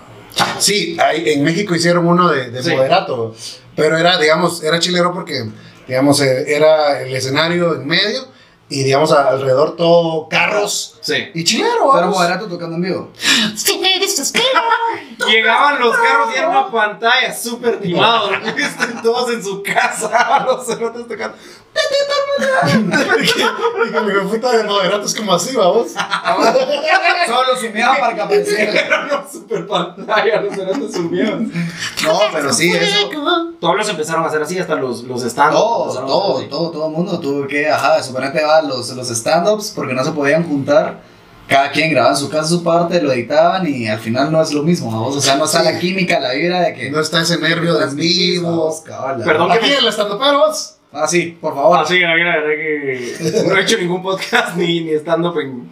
Sí, 0.59 0.97
ahí 0.99 1.29
en 1.31 1.43
México 1.43 1.75
hicieron 1.75 2.07
uno 2.07 2.29
de, 2.29 2.49
de 2.49 2.63
Sí. 2.63 2.71
moderato, 2.75 3.35
pero 3.75 3.97
era, 3.97 4.17
digamos, 4.17 4.63
era 4.63 4.79
chilero 4.79 5.13
porque, 5.13 5.43
digamos, 5.87 6.21
eh, 6.21 6.45
era 6.55 7.01
el 7.01 7.15
escenario 7.15 7.75
en 7.75 7.85
medio 7.85 8.27
y, 8.69 8.83
digamos, 8.83 9.11
alrededor 9.11 9.75
todo 9.75 10.27
carros 10.29 10.97
Sí. 11.01 11.29
y 11.35 11.43
chilero. 11.43 11.91
Pero 11.93 12.07
moderato 12.07 12.47
tocando 12.47 12.75
en 12.77 12.81
vivo. 12.81 13.11
Llegaban 15.27 15.79
los 15.79 15.95
carros 15.95 16.29
y 16.33 16.37
era 16.37 16.49
una 16.49 16.71
pantalla 16.71 17.33
súper 17.33 17.79
timado. 17.79 18.29
¿viste? 18.55 18.85
Todos 19.01 19.31
en 19.31 19.43
su 19.43 19.63
casa, 19.63 20.43
los 20.45 20.65
cerotes 20.65 21.07
tocando. 21.07 21.37
Y 23.21 23.91
que 23.91 24.01
mi 24.01 24.29
puta 24.29 24.51
de 24.51 24.63
moderato 24.63 25.05
es 25.05 25.15
como 25.15 25.33
así, 25.33 25.55
vamos. 25.55 25.91
Solo 27.27 27.57
sumeaba 27.59 27.99
para 27.99 28.15
que 28.15 28.21
apareciera. 28.21 28.71
Era 28.73 29.05
una 29.05 29.27
super 29.29 29.67
pantalla, 29.67 30.41
los 30.41 30.55
cerotes 30.55 30.93
subieron. 30.93 31.51
No, 32.03 32.19
pero 32.31 32.53
sí, 32.53 32.71
eso. 32.71 33.09
Todos 33.59 33.77
los 33.77 33.89
empezaron 33.89 34.23
a 34.23 34.27
hacer 34.27 34.41
así, 34.41 34.59
hasta 34.59 34.75
los, 34.75 35.03
los 35.03 35.21
stands. 35.21 35.55
Todo, 35.55 36.05
todo, 36.05 36.41
todo, 36.43 36.71
todo 36.71 36.85
el 36.87 36.91
mundo 36.91 37.19
tuvo 37.19 37.47
que, 37.47 37.69
ajá, 37.69 38.01
suponete 38.03 38.43
va 38.43 38.61
los, 38.61 38.89
los 38.89 39.09
stand-ups 39.09 39.71
porque 39.75 39.93
no 39.93 40.03
se 40.03 40.11
podían 40.11 40.47
juntar. 40.47 41.12
Cada 41.47 41.71
quien 41.71 41.91
grababa 41.91 42.13
en 42.13 42.19
su 42.19 42.29
casa 42.29 42.47
su 42.47 42.63
parte, 42.63 43.01
lo 43.01 43.11
editaban 43.11 43.67
y 43.67 43.87
al 43.87 43.99
final 43.99 44.31
no 44.31 44.41
es 44.41 44.53
lo 44.53 44.63
mismo, 44.63 44.89
¿vos? 44.91 45.17
O 45.17 45.21
sea, 45.21 45.35
no 45.35 45.45
está 45.45 45.61
la 45.61 45.77
química, 45.77 46.19
la 46.19 46.31
vibra 46.33 46.61
de 46.61 46.73
que. 46.73 46.89
No 46.89 46.99
está 46.99 47.21
ese 47.21 47.37
nervio 47.37 47.75
de 47.75 47.85
en 47.85 47.95
vivo. 47.95 48.73
Cabal, 48.85 49.21
Perdón 49.23 49.51
que 49.51 49.57
Aquí 49.57 49.69
me 49.69 49.77
el 49.77 49.87
estando 49.87 50.17
peros. 50.17 50.77
Ah, 50.93 51.07
sí, 51.07 51.37
por 51.41 51.53
favor. 51.55 51.79
Ah, 51.79 51.85
sí, 51.85 51.99
la 51.99 52.13
verdad 52.13 52.49
que 52.49 53.43
no 53.47 53.57
he 53.57 53.61
hecho 53.61 53.77
ningún 53.77 54.01
podcast 54.03 54.55
ni, 54.55 54.81
ni 54.81 54.91
stand-up 54.93 55.37
en... 55.39 55.71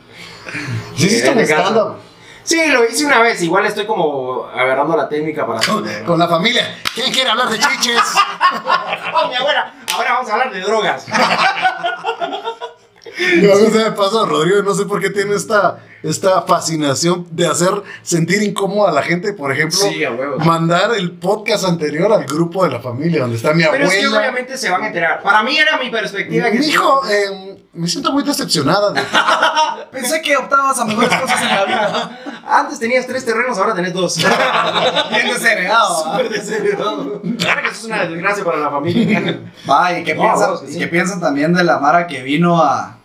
Sí, 0.98 1.20
En 1.24 1.34
casa. 1.36 1.44
estando 1.44 2.00
Sí, 2.44 2.60
lo 2.70 2.84
hice 2.84 3.06
una 3.06 3.20
vez, 3.20 3.42
igual 3.44 3.66
estoy 3.68 3.86
como 3.86 4.46
agarrando 4.48 4.98
la 4.98 5.08
técnica 5.08 5.46
para... 5.46 5.60
con, 5.62 5.88
con 6.06 6.18
la 6.20 6.28
familia. 6.28 6.76
¿Quién 6.94 7.14
quiere 7.14 7.30
hablar 7.30 7.50
de 7.50 7.60
chiches? 7.60 8.02
¡Oh, 9.14 9.28
mi 9.30 9.36
abuela! 9.36 9.74
Ahora 9.94 10.14
vamos 10.14 10.30
a 10.30 10.34
hablar 10.34 10.52
de 10.52 10.60
drogas. 10.62 11.06
No, 13.42 13.48
no 13.50 13.56
se 13.72 13.84
me 13.84 13.92
pasa, 13.92 14.26
Rodrigo, 14.26 14.62
no 14.64 14.74
sé 14.74 14.86
por 14.86 15.00
qué 15.02 15.10
tiene 15.10 15.36
esta, 15.36 15.80
esta 16.04 16.42
fascinación 16.44 17.28
de 17.32 17.48
hacer 17.48 17.70
sentir 18.02 18.42
incómoda 18.44 18.90
a 18.90 18.94
la 18.94 19.04
gente, 19.04 19.34
por 19.34 19.52
ejemplo, 19.52 19.78
Sí, 19.78 20.04
mandar 20.46 20.92
el 20.96 21.12
podcast 21.12 21.66
anterior 21.66 22.12
al 22.12 22.26
grupo 22.26 22.64
de 22.64 22.72
la 22.72 22.80
familia, 22.80 23.22
donde 23.22 23.38
está 23.38 23.54
mi 23.54 23.64
Pero 23.64 23.86
es 23.86 23.92
que 23.92 24.00
abuela. 24.06 24.20
obviamente 24.20 24.58
se 24.58 24.70
van 24.70 24.84
a 24.84 24.88
enterar. 24.88 25.22
Para 25.22 25.44
mí 25.44 25.58
era 25.58 25.78
mi 25.78 25.90
perspectiva 25.90 26.50
que... 26.52 26.60
Mijo, 26.60 27.02
eh, 27.10 27.58
me 27.74 27.88
siento 27.88 28.12
muy 28.12 28.24
decepcionada. 28.24 28.92
de- 28.92 29.02
Pensé 29.92 30.22
que 30.22 30.36
optabas 30.38 30.80
a 30.80 30.86
mejores 30.86 31.10
cosas 31.20 31.42
en 31.42 31.48
la 31.50 31.66
vida. 31.66 32.20
Antes 32.48 32.80
tenías 32.80 33.06
tres 33.08 33.24
terrenos, 33.26 33.58
ahora 33.58 33.74
tenés 33.76 33.94
dos. 33.94 34.18
Bien 35.10 35.28
desheredado. 35.34 36.04
Súper 36.04 36.30
desheredado. 36.30 37.22
Claro 37.38 37.62
que 37.62 37.68
eso 37.68 37.78
es 37.78 37.84
una 37.86 38.06
desgracia 38.06 38.44
para 38.44 38.58
la 38.58 38.70
familia. 38.70 39.40
Va, 39.70 39.98
¿y 39.98 40.04
qué, 40.04 40.16
No, 40.16 40.22
piensan, 40.22 40.50
vos, 40.52 40.64
sí. 40.68 40.76
y 40.76 40.80
qué 40.80 40.88
piensan 40.88 41.20
también 41.22 41.54
de 41.54 41.64
la 41.64 41.78
Mara 41.80 42.08
que 42.08 42.22
vino 42.24 42.62
a, 42.62 42.98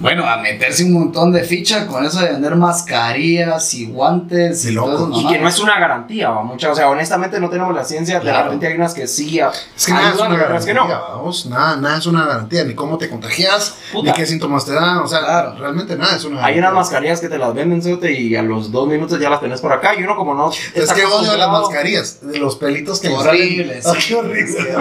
bueno, 0.00 0.26
a 0.26 0.38
meterse 0.38 0.84
un 0.84 0.92
montón 0.94 1.30
de 1.32 1.44
ficha 1.44 1.86
con 1.86 2.04
eso 2.04 2.20
de 2.20 2.32
vender 2.32 2.56
mascarillas 2.56 3.72
y 3.74 3.86
guantes 3.86 4.64
De 4.64 4.72
y 4.72 4.74
todo 4.74 4.94
eso, 5.10 5.20
Y 5.20 5.26
que 5.32 5.38
no 5.38 5.48
es 5.48 5.58
una 5.60 5.78
garantía, 5.78 6.30
va, 6.30 6.42
mucha, 6.42 6.70
o 6.70 6.74
sea, 6.74 6.88
honestamente 6.88 7.38
no 7.38 7.48
tenemos 7.50 7.74
la 7.74 7.84
ciencia, 7.84 8.16
de 8.16 8.22
Claro. 8.22 8.44
repente 8.44 8.66
hay 8.66 8.74
unas 8.74 8.94
que 8.94 9.06
sí 9.06 9.38
a- 9.40 9.50
Es 9.76 9.86
que 9.86 9.92
nada 9.92 10.08
es 10.10 10.14
una 10.14 10.24
otras 10.34 10.64
que 10.64 10.72
garantía, 10.72 10.94
no. 10.96 11.16
vamos, 11.16 11.46
nada, 11.46 11.76
nada 11.76 11.98
es 11.98 12.06
una 12.06 12.24
garantía, 12.26 12.64
ni 12.64 12.74
cómo 12.74 12.98
te 12.98 13.08
contagias, 13.08 13.76
Puta. 13.92 14.10
ni 14.10 14.16
qué 14.16 14.26
síntomas 14.26 14.64
te 14.64 14.72
dan, 14.72 14.98
o 14.98 15.06
sea, 15.06 15.20
Claro. 15.20 15.54
realmente 15.58 15.96
nada 15.96 16.16
es 16.16 16.24
una 16.24 16.36
Hay 16.36 16.54
garantía. 16.54 16.62
unas 16.62 16.74
mascarillas 16.74 17.20
que 17.20 17.28
te 17.28 17.38
las 17.38 17.54
venden, 17.54 17.82
cerote, 17.82 18.12
y 18.12 18.34
a 18.36 18.42
los 18.42 18.72
dos 18.72 18.88
minutos 18.88 19.20
ya 19.20 19.28
las 19.30 19.40
tenés 19.40 19.60
por 19.60 19.72
acá, 19.72 19.94
y 19.94 20.02
uno 20.02 20.16
como 20.16 20.34
no... 20.34 20.50
Es 20.74 20.92
que 20.92 21.04
odio 21.04 21.36
las 21.36 21.48
mascarillas, 21.50 22.20
de 22.22 22.38
los 22.38 22.56
pelitos 22.56 23.00
que 23.00 23.08
le 23.10 23.14
Horribles. 23.16 23.84
salen. 23.84 23.98
Ay, 24.00 24.06
qué 24.08 24.14
horrible. 24.14 24.74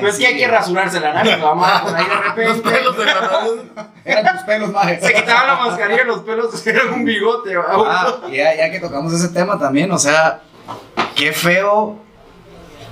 Pues 0.00 0.14
es 0.14 0.18
que 0.20 0.26
hay 0.26 0.36
que 0.36 0.48
rasurarse 0.48 0.98
la 1.00 1.14
nariz, 1.14 1.38
mamá, 1.38 1.82
por 1.84 1.94
ahí 1.94 2.04
de 2.04 2.10
Los 2.46 2.56
repente... 2.56 2.70
pelos 2.70 2.96
de 2.96 3.04
la 3.04 3.14
nariz. 3.14 4.39
Pelos, 4.46 4.70
maje. 4.72 5.00
Se 5.00 5.12
quitaban 5.14 5.46
la 5.46 5.54
mascarilla 5.66 6.02
y 6.02 6.06
los 6.06 6.20
pelos 6.20 6.66
eran 6.66 6.92
un 6.94 7.04
bigote. 7.04 7.52
Ah, 7.56 8.18
ya, 8.32 8.54
ya 8.56 8.70
que 8.70 8.80
tocamos 8.80 9.12
ese 9.12 9.28
tema 9.28 9.58
también, 9.58 9.90
o 9.92 9.98
sea, 9.98 10.40
qué 11.14 11.32
feo, 11.32 11.98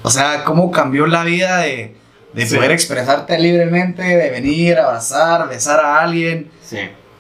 o 0.03 0.11
sea, 0.11 0.45
cómo 0.45 0.71
cambió 0.71 1.07
la 1.07 1.25
vida 1.25 1.59
de, 1.59 1.97
de 2.33 2.47
Sí. 2.47 2.57
poder 2.57 2.71
expresarte 2.73 3.39
libremente, 3.39 4.03
de 4.03 4.31
venir, 4.31 4.79
abrazar, 4.79 5.49
besar 5.49 5.81
a 5.81 6.01
alguien, 6.01 6.51
Sí. 6.63 6.79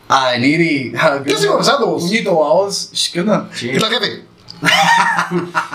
a 0.08 0.30
venir 0.30 0.60
y... 0.60 0.92
Yo 1.26 1.36
sigo 1.38 1.52
abrazando 1.54 1.86
vos. 1.86 2.02
Puñito, 2.02 2.30
a 2.44 2.52
vos. 2.52 3.10
¿Qué 3.12 3.20
onda? 3.20 3.48
Sí. 3.52 3.70
¿Qué 3.72 3.78
tal, 3.80 3.90
jefe? 3.90 4.24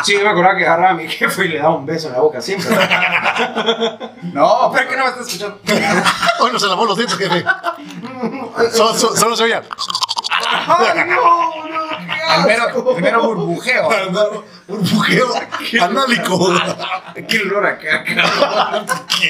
Sí, 0.04 0.14
yo 0.18 0.24
me 0.24 0.30
acordaba 0.30 0.58
que 0.58 0.66
agarraba 0.66 0.90
a 0.90 0.94
mi 0.96 1.08
jefe 1.08 1.46
y 1.46 1.50
le 1.50 1.60
daba 1.60 1.76
un 1.78 1.86
beso 1.86 2.08
en 2.08 2.14
la 2.16 2.20
boca 2.20 2.42
siempre. 2.42 2.70
No, 4.34 4.72
Pero 4.74 4.90
que 4.90 4.96
no 4.98 5.04
me 5.04 5.10
está 5.10 5.22
escuchando. 5.22 5.60
Hoy 6.40 6.52
no 6.52 6.60
se 6.60 6.68
lavó 6.68 6.86
los 6.86 6.98
dientes, 6.98 7.18
jefe. 7.18 7.46
Solo, 8.72 8.94
solo, 8.94 9.16
solo 9.16 9.36
se 9.36 9.44
oía. 9.44 9.64
¡Ay, 10.68 11.00
no! 11.08 11.16
no 11.68 11.84
primero, 12.44 12.94
primero 12.96 13.24
burbujeo. 13.24 13.90
Burbujeo 14.68 15.28
análico. 15.82 16.54
¡Qué 17.28 17.40
olor 17.42 17.66
a 17.66 17.78
caca! 17.78 18.86
Qué 19.08 19.30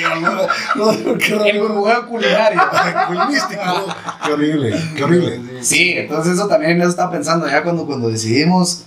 qué 1.20 1.34
El 1.50 1.58
horror. 1.58 1.68
burbujeo 1.70 2.08
culinario. 2.08 2.62
Muy 3.10 3.28
místico. 3.28 3.96
Qué 4.26 4.34
horrible, 4.34 4.82
qué 4.96 5.04
horrible. 5.04 5.64
Sí, 5.64 5.94
entonces 5.98 6.34
eso 6.34 6.48
también 6.48 6.80
yo 6.80 6.88
estaba 6.88 7.12
pensando 7.12 7.48
ya 7.48 7.64
cuando, 7.64 7.86
cuando 7.86 8.10
decidimos, 8.10 8.86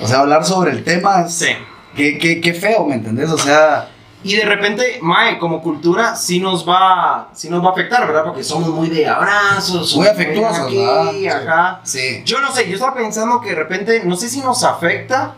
o 0.00 0.08
sea, 0.08 0.20
hablar 0.20 0.44
sobre 0.44 0.72
el 0.72 0.84
tema. 0.84 1.28
Sí. 1.28 1.48
Qué, 1.96 2.18
qué, 2.18 2.40
qué 2.40 2.54
feo, 2.54 2.86
¿me 2.86 2.96
entendés? 2.96 3.30
O 3.30 3.38
sea, 3.38 3.88
Y 4.24 4.36
de 4.36 4.44
repente, 4.46 4.98
Mae, 5.02 5.38
como 5.38 5.60
cultura, 5.62 6.16
sí 6.16 6.40
nos 6.40 6.66
va, 6.68 7.28
sí 7.34 7.48
nos 7.50 7.62
va 7.62 7.68
a 7.68 7.72
afectar, 7.72 8.06
¿verdad? 8.06 8.24
Porque 8.24 8.42
somos 8.42 8.70
muy 8.70 8.88
de 8.88 9.06
abrazos. 9.06 9.94
Muy 9.96 10.06
afectuosos, 10.06 10.66
aquí, 10.66 10.76
¿verdad? 10.78 11.10
Sí. 11.12 11.28
acá. 11.28 11.80
sí. 11.84 12.22
Yo 12.24 12.40
no 12.40 12.50
sé, 12.52 12.66
yo 12.68 12.74
estaba 12.74 12.94
pensando 12.94 13.40
que 13.40 13.50
de 13.50 13.54
repente, 13.56 14.02
no 14.04 14.16
sé 14.16 14.28
si 14.30 14.40
nos 14.40 14.64
afecta, 14.64 15.34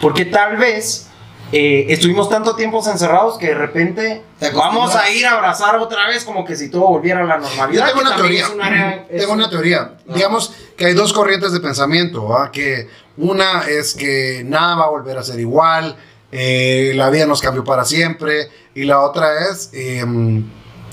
porque 0.00 0.24
tal 0.24 0.56
vez 0.56 1.06
eh, 1.52 1.86
estuvimos 1.88 2.28
tanto 2.28 2.54
tiempo 2.56 2.78
encerrados 2.84 3.38
que 3.38 3.46
de 3.46 3.54
repente 3.54 4.22
vamos 4.54 4.94
a 4.96 5.08
ir 5.10 5.24
a 5.24 5.32
abrazar 5.32 5.76
otra 5.76 6.06
vez 6.08 6.24
como 6.24 6.44
que 6.44 6.56
si 6.56 6.70
todo 6.70 6.88
volviera 6.88 7.20
a 7.20 7.24
la 7.24 7.36
Yo 7.36 7.42
normalidad. 7.48 7.86
tengo 7.86 8.00
que 8.00 8.06
una 8.06 8.16
teoría. 8.16 8.42
es 8.44 8.50
un 8.50 8.62
área- 8.62 9.06
es 9.08 9.20
Tengo 9.20 9.32
un- 9.32 9.38
una 9.38 9.48
teoría. 9.50 9.92
Digamos 10.06 10.52
que 10.76 10.86
hay 10.86 10.92
dos 10.94 11.12
corrientes 11.12 11.52
de 11.52 11.60
pensamiento. 11.60 12.26
¿va? 12.28 12.50
Que 12.52 12.88
una 13.16 13.62
es 13.68 13.94
que 13.94 14.42
nada 14.44 14.74
va 14.76 14.84
a 14.84 14.90
volver 14.90 15.16
a 15.18 15.22
ser 15.22 15.40
igual, 15.40 15.96
eh, 16.32 16.92
la 16.94 17.10
vida 17.10 17.26
nos 17.26 17.40
cambió 17.40 17.64
para 17.64 17.84
siempre. 17.84 18.48
Y 18.74 18.84
la 18.84 19.00
otra 19.00 19.48
es, 19.50 19.70
eh, 19.72 20.04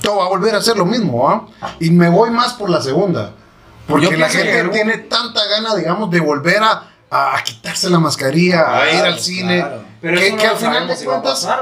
todo 0.02 0.16
va 0.18 0.24
a 0.26 0.28
volver 0.28 0.54
a 0.54 0.62
ser 0.62 0.76
lo 0.76 0.86
mismo. 0.86 1.50
Y 1.80 1.90
me 1.90 2.08
voy 2.08 2.30
más 2.30 2.54
por 2.54 2.70
la 2.70 2.80
segunda. 2.82 3.32
Porque 3.86 4.06
Yo 4.06 4.12
la 4.12 4.28
que 4.28 4.38
gente 4.38 4.58
algún- 4.60 4.74
tiene 4.74 4.98
tanta 4.98 5.40
gana, 5.46 5.74
digamos, 5.76 6.10
de 6.10 6.18
volver 6.20 6.60
a, 6.62 6.90
a 7.10 7.40
quitarse 7.44 7.88
la 7.88 8.00
mascarilla, 8.00 8.76
a 8.80 8.86
ir 8.90 8.96
Claro, 8.98 9.12
al 9.14 9.20
cine. 9.20 9.58
claro. 9.60 9.82
Pero 10.00 10.18
que, 10.18 10.26
eso 10.26 10.36
no 10.36 10.42
que 10.42 10.48
al 10.48 10.56
final 10.56 10.88
de 10.88 11.04
cuentas, 11.04 11.32
pasar, 11.32 11.60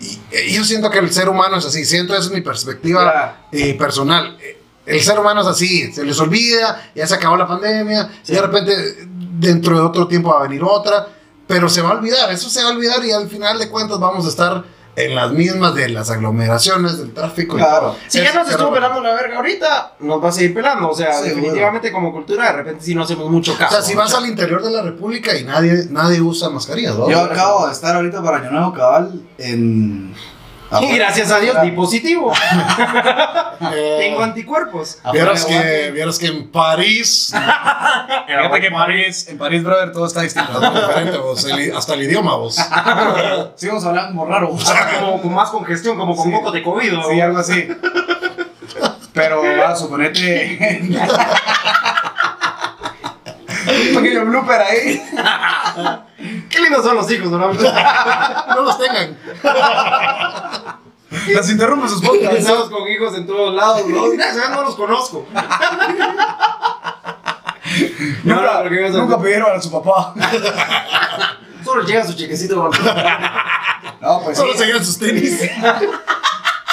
y- 0.00 0.20
y 0.50 0.52
yo 0.54 0.64
siento 0.64 0.90
que 0.90 0.98
el 0.98 1.12
ser 1.12 1.28
humano 1.28 1.56
es 1.58 1.64
así, 1.66 1.84
siento 1.84 2.14
esa 2.14 2.24
es 2.24 2.30
mi 2.32 2.40
perspectiva 2.40 3.46
eh, 3.52 3.74
personal. 3.74 4.36
Eh, 4.40 4.58
El 4.86 5.00
ser 5.02 5.18
humano 5.18 5.40
es 5.42 5.46
así, 5.48 5.92
se 5.92 6.04
les 6.04 6.18
olvida, 6.20 6.90
ya 6.94 7.06
se 7.06 7.14
acabó 7.14 7.36
la 7.36 7.46
pandemia, 7.46 8.08
y 8.26 8.32
de 8.32 8.40
repente 8.40 8.72
dentro 9.08 9.76
de 9.76 9.82
otro 9.82 10.06
tiempo 10.08 10.30
va 10.30 10.40
a 10.40 10.42
venir 10.44 10.62
otra, 10.62 11.06
pero 11.46 11.68
se 11.68 11.82
va 11.82 11.90
a 11.90 11.92
olvidar, 11.94 12.30
eso 12.32 12.48
se 12.50 12.62
va 12.62 12.70
a 12.70 12.72
olvidar 12.72 13.04
y 13.04 13.12
al 13.12 13.28
final 13.28 13.58
de 13.58 13.68
cuentas 13.70 13.98
vamos 14.00 14.26
a 14.26 14.28
estar 14.28 14.64
en 14.96 15.14
las 15.14 15.30
mismas 15.30 15.74
de 15.74 15.90
las 15.90 16.08
aglomeraciones, 16.10 16.96
del 16.96 17.12
tráfico 17.12 17.56
y 17.56 17.60
Claro. 17.60 17.94
Si 18.08 18.16
Es- 18.18 18.24
ya 18.24 18.32
nos 18.32 18.44
pero- 18.46 18.56
estuvo 18.58 18.72
pelando 18.72 19.00
la 19.02 19.12
verga 19.14 19.36
ahorita, 19.36 19.92
nos 20.00 20.24
va 20.24 20.30
a 20.30 20.32
seguir 20.32 20.54
pelando. 20.54 20.88
O 20.88 20.94
sea, 20.94 21.20
definitivamente 21.20 21.92
como 21.92 22.12
cultura, 22.12 22.46
de 22.46 22.52
repente 22.52 22.82
sí 22.82 22.94
no 22.94 23.02
hacemos 23.02 23.30
mucho 23.30 23.52
O 23.52 23.58
caso. 23.58 23.74
sea, 23.74 23.82
si 23.82 23.94
vas 23.94 24.14
al 24.14 24.24
interior 24.26 24.62
de 24.62 24.70
la 24.70 24.80
República 24.82 25.36
y 25.36 25.44
nadie, 25.44 25.84
nadie 25.90 26.20
usa 26.22 26.48
mascarillas, 26.48 26.96
¿no? 26.96 27.10
Yo 27.10 27.20
acabo 27.20 27.66
de 27.66 27.72
estar 27.74 27.94
ahorita 27.94 28.22
para 28.22 28.38
Año 28.38 28.50
Nuevo 28.52 28.72
Cabal 28.72 29.20
en... 29.36 30.14
Y 30.80 30.96
gracias 30.96 31.30
a 31.30 31.38
Dios, 31.38 31.60
di 31.62 31.70
positivo. 31.72 32.32
Eh, 33.72 33.96
Tengo 33.98 34.22
anticuerpos. 34.22 34.98
Vieras 35.14 35.46
que, 35.46 35.90
vieras 35.90 36.18
que 36.18 36.26
en 36.26 36.50
París 36.50 37.32
Fíjate 38.26 38.60
que 38.60 38.66
en 38.66 38.72
París, 38.74 39.26
en 39.28 39.38
París, 39.38 39.64
brother, 39.64 39.90
todo 39.92 40.04
está 40.06 40.20
distinto. 40.20 40.52
es 40.62 40.70
muy 40.70 40.80
diferente, 40.82 41.16
vos, 41.16 41.44
el- 41.46 41.74
hasta 41.74 41.94
el 41.94 42.02
idioma 42.02 42.36
vos. 42.36 42.56
Sí, 43.56 43.66
vamos 43.68 43.82
a 43.84 43.88
hablar 43.88 44.08
como 44.08 44.26
raro. 44.26 44.50
como 45.00 45.22
con 45.22 45.32
más 45.34 45.48
congestión, 45.48 45.96
como 45.96 46.14
con 46.14 46.26
Sí. 46.26 46.30
moco 46.30 46.50
de 46.52 46.62
COVID. 46.62 46.92
¿no? 46.92 47.08
Sí, 47.08 47.18
algo 47.20 47.38
así. 47.38 47.66
Pero, 49.14 49.40
va, 49.58 49.74
suponete. 49.74 50.90
Un 53.68 53.94
pequeño 54.02 54.24
blooper 54.26 54.60
ahí. 54.60 55.02
Qué 56.50 56.60
lindos 56.60 56.84
son 56.84 56.96
los 56.96 57.10
hijos, 57.10 57.30
¿no? 57.30 57.38
No 57.52 58.60
los 58.62 58.78
tengan. 58.78 59.16
Las 61.34 61.50
interrumpe 61.50 61.88
sus 61.88 62.02
podcasts. 62.02 62.50
Con 62.70 62.88
hijos 62.88 63.16
en 63.16 63.26
todos 63.26 63.54
lados, 63.54 63.86
¿no? 63.86 64.10
Gracias, 64.12 64.50
no 64.50 64.62
los 64.62 64.74
conozco. 64.76 65.26
No, 68.24 68.34
no, 68.36 68.40
Nunca, 68.42 68.58
pero 68.62 68.70
¿qué 68.70 68.80
ibas 68.80 68.94
a 68.94 68.98
nunca 68.98 69.16
decir? 69.16 69.24
pidieron 69.24 69.56
a 69.56 69.60
su 69.60 69.70
papá. 69.70 70.14
Solo 71.64 71.82
llega 71.82 72.06
su 72.06 72.14
chequecito. 72.14 72.56
¿no? 72.56 72.70
No, 74.00 74.20
pues 74.22 74.38
Solo 74.38 74.52
sí. 74.52 74.58
seguían 74.58 74.84
sus 74.84 74.98
tenis. 74.98 75.40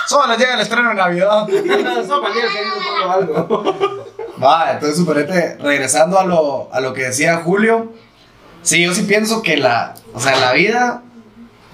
Solo 0.07 0.27
les 0.27 0.37
llega 0.37 0.53
el 0.55 0.59
estreno 0.61 0.89
de 0.89 0.95
Navidad. 0.95 1.47
Solo 2.07 2.21
para 2.21 2.33
querido 2.33 3.11
algo. 3.11 3.95
Va, 4.43 4.71
entonces 4.73 4.97
suponete, 4.97 5.57
regresando 5.61 6.19
a 6.19 6.25
lo, 6.25 6.69
a 6.73 6.79
lo 6.79 6.93
que 6.93 7.03
decía 7.03 7.37
Julio, 7.43 7.91
sí, 8.61 8.83
yo 8.83 8.93
sí 8.93 9.03
pienso 9.03 9.41
que 9.41 9.57
la, 9.57 9.93
o 10.13 10.19
sea, 10.19 10.35
la 10.37 10.51
vida 10.53 11.01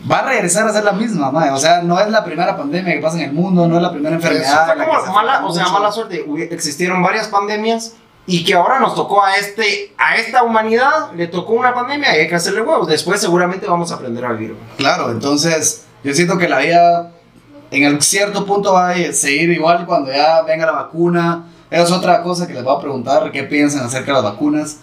va 0.09 0.19
a 0.19 0.25
regresar 0.25 0.67
a 0.67 0.73
ser 0.73 0.83
la 0.83 0.93
misma, 0.93 1.31
mae. 1.31 1.51
o 1.51 1.57
sea, 1.57 1.81
no 1.81 1.99
es 1.99 2.09
la 2.09 2.23
primera 2.23 2.55
pandemia 2.55 2.93
que 2.93 2.99
pasa 2.99 3.17
en 3.17 3.23
el 3.23 3.33
mundo, 3.33 3.67
no 3.67 3.75
es 3.75 3.81
la 3.81 3.91
primera 3.91 4.15
enfermedad. 4.15 4.65
Fue 4.65 4.75
la 4.75 4.85
que 4.85 4.89
como 4.91 5.05
se 5.05 5.11
mala, 5.11 5.45
o 5.45 5.53
sea, 5.53 5.67
mala 5.69 5.91
suerte. 5.91 6.25
Existieron 6.51 7.01
varias 7.01 7.27
pandemias 7.27 7.93
y 8.25 8.43
que 8.43 8.53
ahora 8.53 8.79
nos 8.79 8.95
tocó 8.95 9.23
a 9.23 9.35
este, 9.35 9.93
a 9.97 10.15
esta 10.15 10.43
humanidad, 10.43 11.11
le 11.15 11.27
tocó 11.27 11.53
una 11.53 11.73
pandemia 11.73 12.15
y 12.15 12.21
hay 12.21 12.27
que 12.27 12.35
hacerle 12.35 12.61
huevos. 12.61 12.87
Después 12.87 13.19
seguramente 13.19 13.67
vamos 13.67 13.91
a 13.91 13.95
aprender 13.95 14.23
a 14.23 14.33
vivir. 14.33 14.55
Claro, 14.77 15.11
entonces 15.11 15.85
yo 16.03 16.13
siento 16.13 16.37
que 16.37 16.47
la 16.47 16.59
vida 16.59 17.11
en 17.71 17.83
el 17.83 18.01
cierto 18.01 18.45
punto 18.45 18.73
va 18.73 18.91
a 18.91 19.13
seguir 19.13 19.49
igual 19.49 19.85
cuando 19.85 20.11
ya 20.11 20.43
venga 20.43 20.65
la 20.65 20.73
vacuna. 20.73 21.45
Esa 21.69 21.83
es 21.83 21.91
otra 21.91 22.23
cosa 22.23 22.47
que 22.47 22.53
les 22.53 22.63
voy 22.63 22.75
a 22.75 22.79
preguntar, 22.79 23.31
qué 23.31 23.43
piensan 23.43 23.85
acerca 23.85 24.07
de 24.07 24.21
las 24.21 24.23
vacunas. 24.23 24.77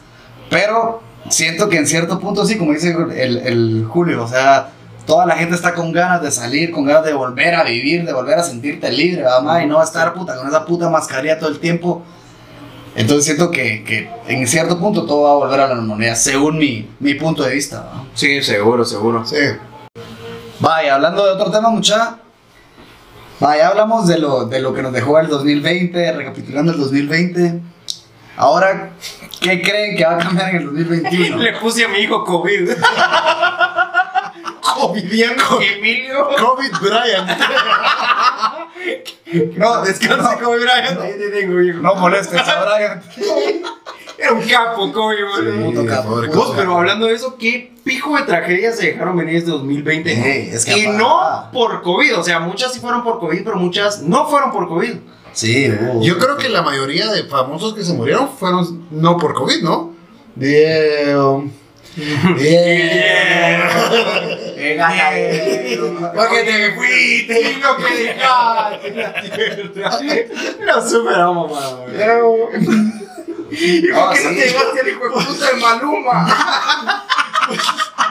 Pero 0.51 1.01
siento 1.29 1.69
que 1.69 1.79
en 1.79 1.87
cierto 1.87 2.21
punto 2.21 2.45
sí, 2.45 2.59
como 2.59 2.73
dice 2.73 2.97
el, 3.17 3.39
el 3.39 3.87
Julio, 3.89 4.25
o 4.25 4.29
sea, 4.29 4.71
toda 5.07 5.25
la 5.25 5.37
gente 5.37 5.55
está 5.55 5.75
con 5.75 5.93
ganas 5.93 6.21
de 6.21 6.31
salir, 6.31 6.73
con 6.73 6.85
ganas 6.85 7.05
de 7.05 7.15
volver 7.15 7.55
a 7.55 7.63
vivir, 7.63 8.05
de 8.05 8.13
volver 8.13 8.39
a 8.39 8.43
sentirte 8.43 8.91
libre, 8.91 9.23
¿verdad, 9.23 9.43
ma? 9.43 9.63
y 9.63 9.67
no 9.67 9.83
estar 9.83 10.13
puta 10.13 10.37
con 10.37 10.49
esa 10.49 10.67
puta 10.67 10.91
mascarilla 10.91 11.39
todo 11.39 11.49
el 11.49 11.61
tiempo. 11.61 12.03
Entonces 12.97 13.27
siento 13.27 13.51
que, 13.51 13.85
que 13.85 14.11
en 14.27 14.47
cierto 14.49 14.79
punto 14.79 15.05
todo 15.07 15.23
va 15.23 15.31
a 15.31 15.35
volver 15.35 15.61
a 15.61 15.69
la 15.69 15.75
normalidad, 15.77 16.15
según 16.17 16.59
mi, 16.59 16.91
mi 16.99 17.15
punto 17.15 17.43
de 17.43 17.55
vista. 17.55 17.81
¿verdad? 17.83 18.03
Sí, 18.15 18.43
seguro, 18.43 18.85
seguro. 18.85 19.25
Sí. 19.25 19.37
Vaya, 20.61 20.95
hablando 20.95 21.25
de 21.25 21.33
otro 21.33 21.51
tema, 21.51 21.69
mucha. 21.69 22.19
Vaya, 23.39 23.69
hablamos 23.69 24.09
de 24.09 24.19
lo, 24.19 24.47
de 24.47 24.61
lo 24.61 24.73
que 24.73 24.83
nos 24.83 24.93
dejó 24.93 25.19
el 25.19 25.29
2020, 25.29 26.13
recapitulando 26.13 26.73
el 26.73 26.79
2020. 26.79 27.61
Ahora, 28.39 28.93
¿qué 29.41 29.61
creen 29.61 29.97
que 29.97 30.05
va 30.05 30.15
a 30.15 30.19
cambiar 30.19 30.51
en 30.51 30.57
el 30.57 30.65
2021? 30.65 31.37
Le 31.43 31.53
puse 31.59 31.85
a 31.85 31.89
mi 31.89 31.99
hijo 31.99 32.25
COVID. 32.25 32.71
Covidiano 34.77 35.61
Emilio. 35.61 36.29
COVID 36.39 36.73
Brian. 36.81 37.27
No, 39.57 39.83
Descansa, 39.83 40.37
no, 40.37 40.45
Kobe 40.45 40.59
Bryant. 40.61 41.01
Ahí 41.01 41.15
te 41.19 41.31
tengo, 41.31 41.61
hijo. 41.61 41.79
no 41.81 41.95
molestes 41.97 42.41
a 42.41 42.65
Brian. 42.65 43.03
Era 44.19 44.33
un 44.33 44.41
capo, 44.43 44.93
Kobe, 44.93 45.17
boludo. 45.25 45.65
Puto 45.67 45.87
capo. 45.87 46.09
pobre 46.11 46.29
Vos, 46.29 46.53
pero 46.57 46.79
hablando 46.79 47.07
de 47.07 47.15
eso, 47.15 47.37
¿qué 47.37 47.75
pijo 47.85 48.17
de 48.17 48.23
tragedias 48.23 48.77
se 48.77 48.93
dejaron 48.93 49.17
venir 49.17 49.37
este 49.37 49.51
2020? 49.51 50.11
Ey, 50.11 50.49
es 50.51 50.65
que 50.65 50.79
y 50.79 50.87
no 50.87 51.51
por 51.53 51.83
COVID, 51.83 52.19
o 52.19 52.23
sea, 52.23 52.41
muchas 52.41 52.73
sí 52.73 52.81
fueron 52.81 53.05
por 53.05 53.19
COVID, 53.19 53.45
pero 53.45 53.57
muchas 53.57 54.01
no 54.03 54.27
fueron 54.29 54.53
por 54.53 54.69
COVID. 54.69 54.95
Sí. 55.33 55.71
Yo 56.01 56.19
creo 56.19 56.39
que 56.39 56.49
la 56.49 56.63
mayoría 56.63 57.13
de 57.13 57.25
famosos 57.25 57.75
que 57.75 57.85
se 57.85 57.93
murieron 57.93 58.31
fueron 58.31 58.87
no 58.91 59.19
por 59.19 59.35
COVID, 59.35 59.63
¿no? 59.63 59.93
Diego. 60.35 61.45
Diego. 64.57 66.13
Porque 66.15 66.43
te 66.45 66.75
fuiste 66.75 67.41
y 67.41 67.55
lo 67.61 67.77
que 67.77 67.95
dejaste 67.95 68.89
en 68.89 68.97
la 68.97 69.21
tierra. 69.21 70.29
Lo 70.61 70.89
superamos, 70.89 71.53
mano. 71.53 71.87
¿Y 73.51 73.89
por 73.93 74.13
qué 74.13 74.25
no 74.25 74.31
te 74.31 74.49
llevaste 74.49 74.81
al 74.81 74.89
hijo 74.89 75.05
de 75.05 75.11
puta 75.25 75.47
de 75.47 75.57
Maluma? 75.61 77.05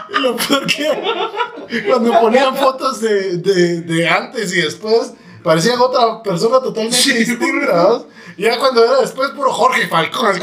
Lo 0.10 0.36
peor 0.38 0.66
que 0.66 1.84
cuando 1.88 2.20
ponían 2.22 2.56
fotos 2.56 3.02
de, 3.02 3.38
de, 3.38 3.82
de 3.82 4.10
antes 4.10 4.54
y 4.54 4.62
después 4.62 5.14
parecían 5.44 5.80
otra 5.80 6.24
persona 6.24 6.60
totalmente 6.60 7.14
distinta. 7.14 7.74
¿no? 7.74 8.06
Ya 8.38 8.58
cuando 8.58 8.84
era 8.84 9.02
después 9.02 9.32
puro 9.32 9.52
Jorge 9.52 9.88
Falcón. 9.88 10.40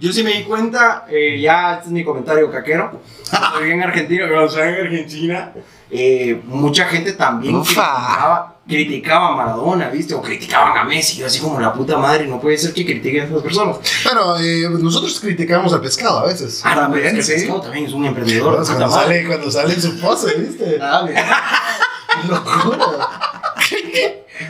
Yo 0.00 0.12
sí 0.12 0.22
me 0.22 0.32
di 0.34 0.42
cuenta, 0.44 1.06
eh, 1.08 1.40
ya 1.40 1.74
este 1.74 1.86
es 1.86 1.92
mi 1.92 2.04
comentario 2.04 2.50
caquero. 2.50 3.00
Cuando 3.30 3.60
viví 3.60 3.72
en 3.72 3.82
Argentina, 3.82 4.26
cuando 4.28 4.46
estaba 4.46 4.68
en 4.68 4.86
Argentina, 4.86 5.52
eh, 5.90 6.40
mucha 6.44 6.86
gente 6.86 7.12
también 7.12 7.60
criticaba, 7.62 8.56
criticaba 8.66 9.28
a 9.28 9.36
Maradona, 9.36 9.88
¿viste? 9.88 10.14
O 10.14 10.22
criticaban 10.22 10.76
a 10.76 10.84
Messi. 10.84 11.18
Yo 11.18 11.26
así 11.26 11.40
como 11.40 11.60
la 11.60 11.72
puta 11.72 11.96
madre, 11.98 12.26
no 12.26 12.40
puede 12.40 12.58
ser 12.58 12.72
que 12.74 12.84
critiquen 12.84 13.22
a 13.22 13.24
esas 13.24 13.42
personas. 13.42 13.78
Pero 14.04 14.38
eh, 14.38 14.68
nosotros 14.70 15.18
criticamos 15.20 15.72
al 15.72 15.80
pescado 15.80 16.20
a 16.20 16.26
veces. 16.26 16.62
Ah, 16.64 16.74
también, 16.74 17.04
También, 17.04 17.16
es 17.20 17.26
que 17.26 17.32
el 17.34 17.40
sí. 17.40 17.44
pescado 17.46 17.62
también 17.62 17.86
es 17.86 17.92
un 17.92 18.04
emprendedor. 18.04 18.64
Cuando 18.64 18.90
sale, 18.90 19.26
cuando 19.26 19.50
sale 19.50 19.74
en 19.74 19.82
su 19.82 19.98
pose, 20.00 20.34
¿viste? 20.38 20.78
Ah. 20.80 21.06
Locura. 22.28 23.31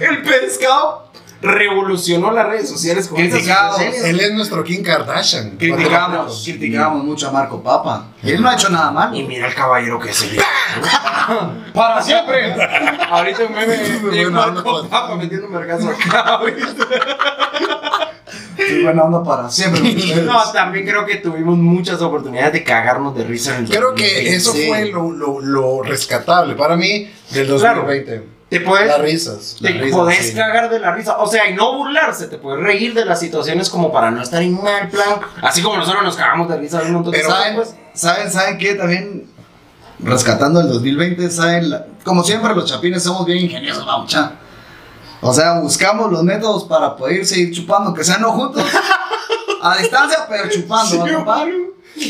El 0.03 0.23
pescado 0.23 1.09
revolucionó 1.43 2.31
las 2.31 2.47
redes 2.47 2.69
sociales 2.69 3.09
con 3.09 3.19
Criticado. 3.19 3.79
Él 3.81 4.21
es 4.21 4.33
nuestro 4.33 4.63
Kim 4.63 4.83
Kardashian. 4.83 5.57
Criticamos, 5.59 6.43
criticamos 6.45 7.05
mucho 7.05 7.29
a 7.29 7.33
Marco 7.33 7.63
Papa. 7.63 8.07
Y 8.23 8.31
él 8.31 8.43
no 8.43 8.49
ha 8.49 8.55
hecho 8.55 8.69
nada 8.71 8.91
mal. 8.91 9.15
Y 9.15 9.25
mira 9.25 9.49
el 9.49 9.55
caballero 9.55 9.99
que 9.99 10.13
se 10.13 10.33
le. 10.33 10.43
Para 11.75 12.01
siempre. 12.03 12.55
Ahorita 13.11 13.45
un 13.45 13.55
meme 13.55 13.77
de 13.77 14.31
Marco 14.31 14.63
pues. 14.63 14.87
Papa 14.89 15.17
metiendo 15.17 15.49
mercazo 15.49 15.89
acá. 15.91 16.41
Sí, 18.57 18.83
buena 18.83 19.03
onda 19.05 19.23
para 19.23 19.51
siempre. 19.51 19.83
No, 20.25 20.41
también 20.53 20.87
creo 20.87 21.05
que 21.05 21.17
tuvimos 21.17 21.57
muchas 21.57 22.01
oportunidades 22.01 22.53
de 22.53 22.65
cagarnos 22.65 23.15
de 23.15 23.25
risa 23.25 23.57
en 23.57 23.65
el 23.65 23.71
Creo 23.71 23.95
que 23.95 24.05
2020. 24.05 24.37
eso 24.37 24.53
fue 24.53 24.87
lo, 24.87 25.11
lo, 25.11 25.41
lo 25.41 25.83
rescatable 25.83 26.55
para 26.55 26.77
mí 26.77 27.11
del 27.31 27.49
2020. 27.49 28.23
Te 28.53 28.61
puedes. 28.61 28.87
Las 28.87 29.01
risas. 29.01 29.57
Te 29.63 29.71
las 29.71 29.83
risas, 29.83 29.99
podés 29.99 30.29
sí. 30.29 30.35
cagar 30.35 30.69
de 30.69 30.79
la 30.79 30.93
risa, 30.95 31.17
o 31.19 31.27
sea, 31.27 31.49
y 31.49 31.55
no 31.55 31.75
burlarse, 31.79 32.27
te 32.27 32.37
puedes 32.37 32.63
reír 32.63 32.93
de 32.93 33.07
las 33.07 33.19
situaciones 33.19 33.71
como 33.71 33.91
para 33.91 34.11
no 34.11 34.21
estar 34.23 34.43
en 34.43 34.63
mal 34.63 34.89
plan, 34.91 35.21
así 35.41 35.63
como 35.63 35.79
nosotros 35.79 36.03
nos 36.05 36.17
cagamos 36.17 36.51
de 36.51 36.59
risa 36.59 36.83
un 36.83 36.93
montón 36.93 37.13
de 37.13 37.19
Pero 37.19 37.31
¿saben, 37.31 37.55
pues. 37.57 37.75
¿saben, 37.95 38.31
¿saben 38.31 38.59
qué? 38.59 38.75
También, 38.75 39.27
rescatando 40.01 40.61
el 40.61 40.69
2020, 40.69 41.31
¿saben? 41.31 41.71
La- 41.71 41.87
como 42.05 42.23
siempre, 42.23 42.55
los 42.55 42.67
chapines 42.69 43.03
somos 43.03 43.25
bien 43.25 43.39
ingeniosos, 43.39 43.87
vamos, 43.87 44.11
cha. 44.11 44.33
O 45.23 45.33
sea, 45.33 45.61
buscamos 45.61 46.11
los 46.13 46.23
métodos 46.23 46.65
para 46.65 46.95
poder 46.95 47.25
seguir 47.25 47.55
chupando, 47.55 47.95
que 47.95 48.05
sean 48.05 48.21
no 48.21 48.33
juntos, 48.33 48.65
a 49.63 49.77
distancia, 49.79 50.27
pero 50.29 50.51
chupando, 50.51 50.99
¿va, 51.07 51.15
compa? 51.15 51.47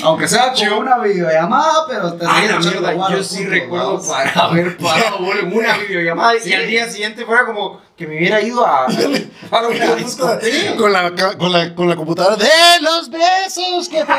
Aunque 0.04 0.28
sea 0.28 0.52
con 0.52 0.72
una 0.78 0.98
videollamada, 0.98 1.86
pero 1.88 2.14
te 2.14 2.24
Ay, 2.28 2.48
seguís 2.48 2.80
la 2.80 2.90
mierda, 2.92 3.10
yo 3.10 3.22
sí 3.22 3.44
recuerdo 3.46 3.94
vamos. 3.98 4.06
para 4.06 4.30
haber 4.46 4.76
parado 4.78 5.18
una 5.18 5.76
videollamada 5.88 6.32
Sí. 6.40 6.50
y 6.50 6.54
al 6.54 6.66
día 6.66 6.88
siguiente 6.88 7.24
fuera 7.26 7.44
como 7.46 7.80
que 7.96 8.06
me 8.06 8.16
hubiera 8.16 8.40
ido 8.40 8.64
a, 8.66 8.86
para 9.50 9.68
una 9.68 9.94
discoteca. 9.96 10.76
Con 10.76 10.92
la, 10.92 11.10
con, 11.36 11.52
la, 11.52 11.74
con 11.74 11.88
la 11.88 11.96
computadora 11.96 12.36
de 12.36 12.48
los 12.80 13.10
besos 13.10 13.88
que 13.88 14.04
te 14.04 14.12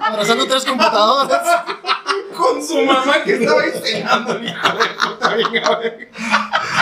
abrazando 0.00 0.46
tres 0.46 0.64
computadoras. 0.64 1.64
con 2.36 2.62
su 2.64 2.82
mamá 2.82 3.22
que 3.24 3.34
estaba 3.42 3.64
enseñando 3.64 4.32
el 4.34 4.44
hijo 4.48 4.68
de 4.68 4.84
puta. 5.08 5.28
venga, 5.34 5.66
a 5.68 5.76
ver. 5.78 6.10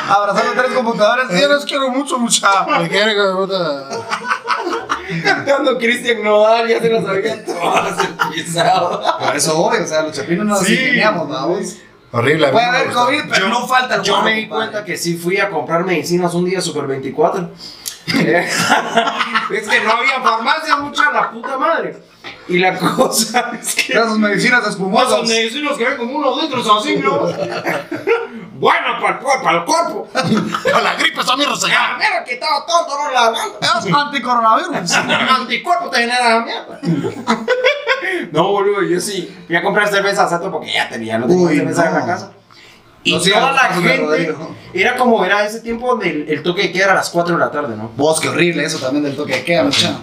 Abrazando 0.09 0.52
tres 0.62 0.72
computadores, 0.74 1.40
yo 1.40 1.48
los 1.48 1.64
quiero 1.64 1.88
mucho, 1.90 2.18
mucha. 2.18 2.64
Me 2.80 2.88
quiere 2.88 3.14
que 3.14 3.22
puta. 3.35 3.88
Cantando 5.23 5.79
Cristian 5.79 6.23
Nodal, 6.23 6.69
ya 6.69 6.81
se 6.81 6.88
lo 6.90 7.03
sabían 7.03 7.45
todas 7.45 7.99
el 7.99 8.33
pisado. 8.35 9.03
Por 9.19 9.37
eso 9.37 9.55
voy, 9.57 9.79
o 9.79 9.87
sea, 9.87 10.03
los 10.03 10.12
chapinos 10.12 10.47
nos 10.47 10.61
Sí. 10.61 10.75
ingeniamos, 10.75 11.29
vamos. 11.29 11.77
Horrible. 12.12 12.49
Puede 12.49 12.64
haber. 12.64 12.90
COVID, 12.92 13.21
pero 13.31 13.49
no 13.49 13.66
falta 13.66 14.01
Yo 14.03 14.23
me 14.23 14.35
di 14.35 14.49
cuenta 14.49 14.85
que 14.85 14.97
sí 14.97 15.16
fui 15.16 15.38
a 15.38 15.51
comprar 15.51 15.85
medicinas 15.85 16.35
un 16.35 16.45
día 16.45 16.61
Super 16.61 16.87
24. 16.87 17.51
Eh, 18.14 18.49
es 19.53 19.69
que 19.69 19.81
no 19.81 19.92
había 19.92 20.21
farmacia 20.23 20.77
mucha 20.77 21.11
la 21.12 21.31
puta 21.31 21.59
madre. 21.59 21.97
Y 22.48 22.59
la 22.59 22.76
cosa 22.78 23.52
es 23.61 23.74
que. 23.74 23.92
Sus 23.94 24.18
medicinas 24.18 24.61
Esas 24.61 24.74
espumosas. 24.74 25.28
medicinas 25.28 25.76
que 25.76 25.85
ven 25.85 25.96
como 25.96 26.18
unos 26.18 26.42
litros 26.42 26.66
así, 26.78 26.96
¿no? 26.96 27.20
bueno, 28.59 28.87
para 29.00 29.14
el, 29.14 29.18
cuerpo, 29.18 29.42
para 29.42 29.59
el 29.59 29.64
cuerpo. 29.64 30.09
Con 30.12 30.85
la 30.85 30.94
gripe 30.94 31.20
está 31.20 31.37
mi 31.37 31.44
reseñada. 31.44 31.94
Ah, 31.94 31.96
mira 31.98 32.24
que 32.24 32.35
estaba 32.35 32.64
todo 32.66 32.87
dolor 32.88 33.12
la 33.12 33.30
garganta. 33.30 33.78
Es 33.78 33.92
anticoronavirus. 33.92 34.92
Anticuerpo 34.92 35.90
te 35.90 35.98
genera 35.98 36.38
la 36.38 36.44
mierda. 36.44 36.80
no, 38.32 38.48
boludo, 38.52 38.82
yo 38.82 39.00
sí. 39.00 39.35
Fui 39.46 39.56
a 39.56 39.62
comprar 39.62 39.88
cerveza 39.88 40.24
hace 40.24 40.37
rato 40.37 40.50
porque 40.50 40.72
ya 40.72 40.88
tenía, 40.88 41.18
no 41.18 41.26
tenía 41.26 41.46
Uy, 41.46 41.56
cerveza 41.56 41.82
no. 41.85 41.88
en 41.90 41.94
la 41.94 42.06
casa. 42.06 42.32
Y 43.02 43.12
No 43.12 43.20
toda 43.20 43.52
la 43.52 43.61
gente. 43.74 44.35
Era 44.74 44.96
como 44.96 45.24
era 45.24 45.44
ese 45.46 45.61
tiempo 45.61 45.88
donde 45.88 46.11
el, 46.11 46.28
el 46.28 46.42
toque 46.42 46.62
de 46.62 46.72
queda 46.72 46.85
era 46.85 46.92
a 46.92 46.96
las 46.96 47.11
4 47.11 47.35
de 47.37 47.40
la 47.40 47.50
tarde, 47.52 47.76
¿no? 47.76 47.90
Vos, 47.96 48.20
qué 48.20 48.28
horrible 48.28 48.64
eso 48.64 48.78
también 48.78 49.04
del 49.04 49.16
toque 49.16 49.32
de 49.35 49.44
queda, 49.44 49.62
mucha. 49.64 49.98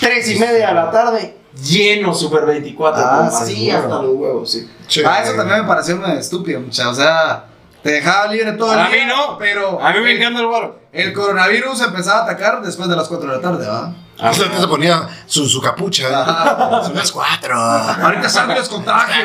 3 0.00 0.28
y 0.30 0.38
media 0.38 0.68
de 0.68 0.74
la 0.74 0.90
tarde, 0.90 1.36
lleno 1.54 2.14
Super 2.14 2.46
24. 2.46 3.02
Ah, 3.04 3.16
como 3.26 3.36
así 3.38 3.54
seguro. 3.66 3.78
hasta 3.78 4.02
los 4.02 4.16
huevos, 4.16 4.50
sí. 4.50 4.68
Sí. 4.88 5.02
Ah, 5.06 5.22
eso 5.22 5.34
también 5.34 5.60
me 5.62 5.66
pareció 5.66 5.96
medio 5.96 6.18
estúpido, 6.18 6.60
mucha. 6.60 6.88
O 6.88 6.94
sea, 6.94 7.44
te 7.82 7.90
dejaba 7.92 8.26
libre 8.32 8.52
todo 8.52 8.72
el 8.74 8.78
A 8.80 8.88
día. 8.88 9.04
mí 9.04 9.10
no, 9.10 9.38
pero. 9.38 9.80
A 9.82 9.92
mí 9.92 10.00
me 10.00 10.12
el- 10.12 10.18
encanta 10.18 10.40
el 10.40 10.46
baro. 10.46 10.80
El 10.92 11.12
coronavirus 11.12 11.80
empezaba 11.82 12.20
a 12.20 12.22
atacar 12.24 12.62
después 12.62 12.88
de 12.88 12.96
las 12.96 13.06
4 13.08 13.28
de 13.30 13.36
la 13.36 13.42
tarde, 13.42 13.66
¿va? 13.66 13.92
O 14.22 14.34
sea, 14.34 14.50
que 14.50 14.58
se 14.58 14.66
ponía 14.68 15.08
su, 15.24 15.48
su 15.48 15.62
capucha. 15.62 16.08
Ajá. 16.08 16.82
Son 16.84 16.94
las 16.94 17.10
cuatro. 17.10 17.54
Ahorita 17.58 18.28
salgo 18.28 18.52
les 18.52 18.68
contagio. 18.68 19.24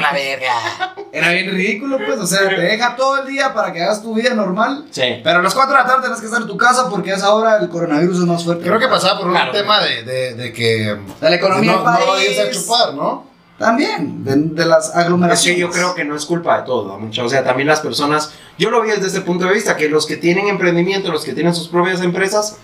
la 0.00 0.12
verga. 0.12 0.94
Era 1.12 1.28
bien 1.30 1.50
ridículo, 1.52 1.98
pues. 2.04 2.18
O 2.18 2.26
sea, 2.26 2.48
te 2.48 2.56
deja 2.60 2.96
todo 2.96 3.18
el 3.22 3.28
día 3.28 3.54
para 3.54 3.72
que 3.72 3.80
hagas 3.84 4.02
tu 4.02 4.12
vida 4.14 4.34
normal. 4.34 4.86
Sí. 4.90 5.20
Pero 5.22 5.38
a 5.38 5.42
las 5.42 5.54
4 5.54 5.72
de 5.76 5.80
la 5.82 5.86
tarde 5.86 6.00
tienes 6.02 6.18
que 6.18 6.26
estar 6.26 6.40
en 6.42 6.48
tu 6.48 6.56
casa 6.56 6.88
porque 6.90 7.12
a 7.12 7.16
esa 7.16 7.32
hora 7.32 7.58
el 7.58 7.68
coronavirus 7.68 8.18
es 8.18 8.24
más 8.24 8.42
fuerte. 8.42 8.64
Creo 8.64 8.80
que 8.80 8.88
pasaba 8.88 9.18
por 9.18 9.28
un 9.28 9.34
Claro. 9.34 9.52
tema 9.52 9.78
de, 9.80 10.02
de, 10.02 10.34
de 10.34 10.52
que. 10.52 10.96
De 11.20 11.30
la 11.30 11.36
economía 11.36 11.70
no, 11.72 11.78
del 11.78 11.84
no 12.06 12.12
país. 12.14 12.30
irse 12.30 12.42
a 12.42 12.50
chupar, 12.50 12.94
¿no? 12.94 13.26
También, 13.58 14.24
de, 14.24 14.34
de 14.36 14.66
las 14.66 14.88
Es 14.90 14.96
aglomeraciones. 14.96 15.54
que 15.56 15.60
yo 15.60 15.70
creo 15.70 15.94
que 15.94 16.04
no 16.04 16.16
es 16.16 16.24
culpa 16.26 16.58
de 16.58 16.64
todo, 16.66 16.98
mucho. 16.98 17.24
O 17.24 17.28
sea, 17.28 17.44
también 17.44 17.68
las 17.68 17.80
personas, 17.80 18.32
yo 18.58 18.70
lo 18.70 18.82
vi 18.82 18.90
desde 18.90 19.06
este 19.06 19.20
punto 19.20 19.46
de 19.46 19.54
vista, 19.54 19.76
que 19.76 19.88
los 19.88 20.06
que 20.06 20.16
tienen 20.16 20.48
emprendimiento, 20.48 21.12
los 21.12 21.24
que 21.24 21.32
tienen 21.34 21.54
sus 21.54 21.68
propias 21.68 22.00
empresas, 22.02 22.56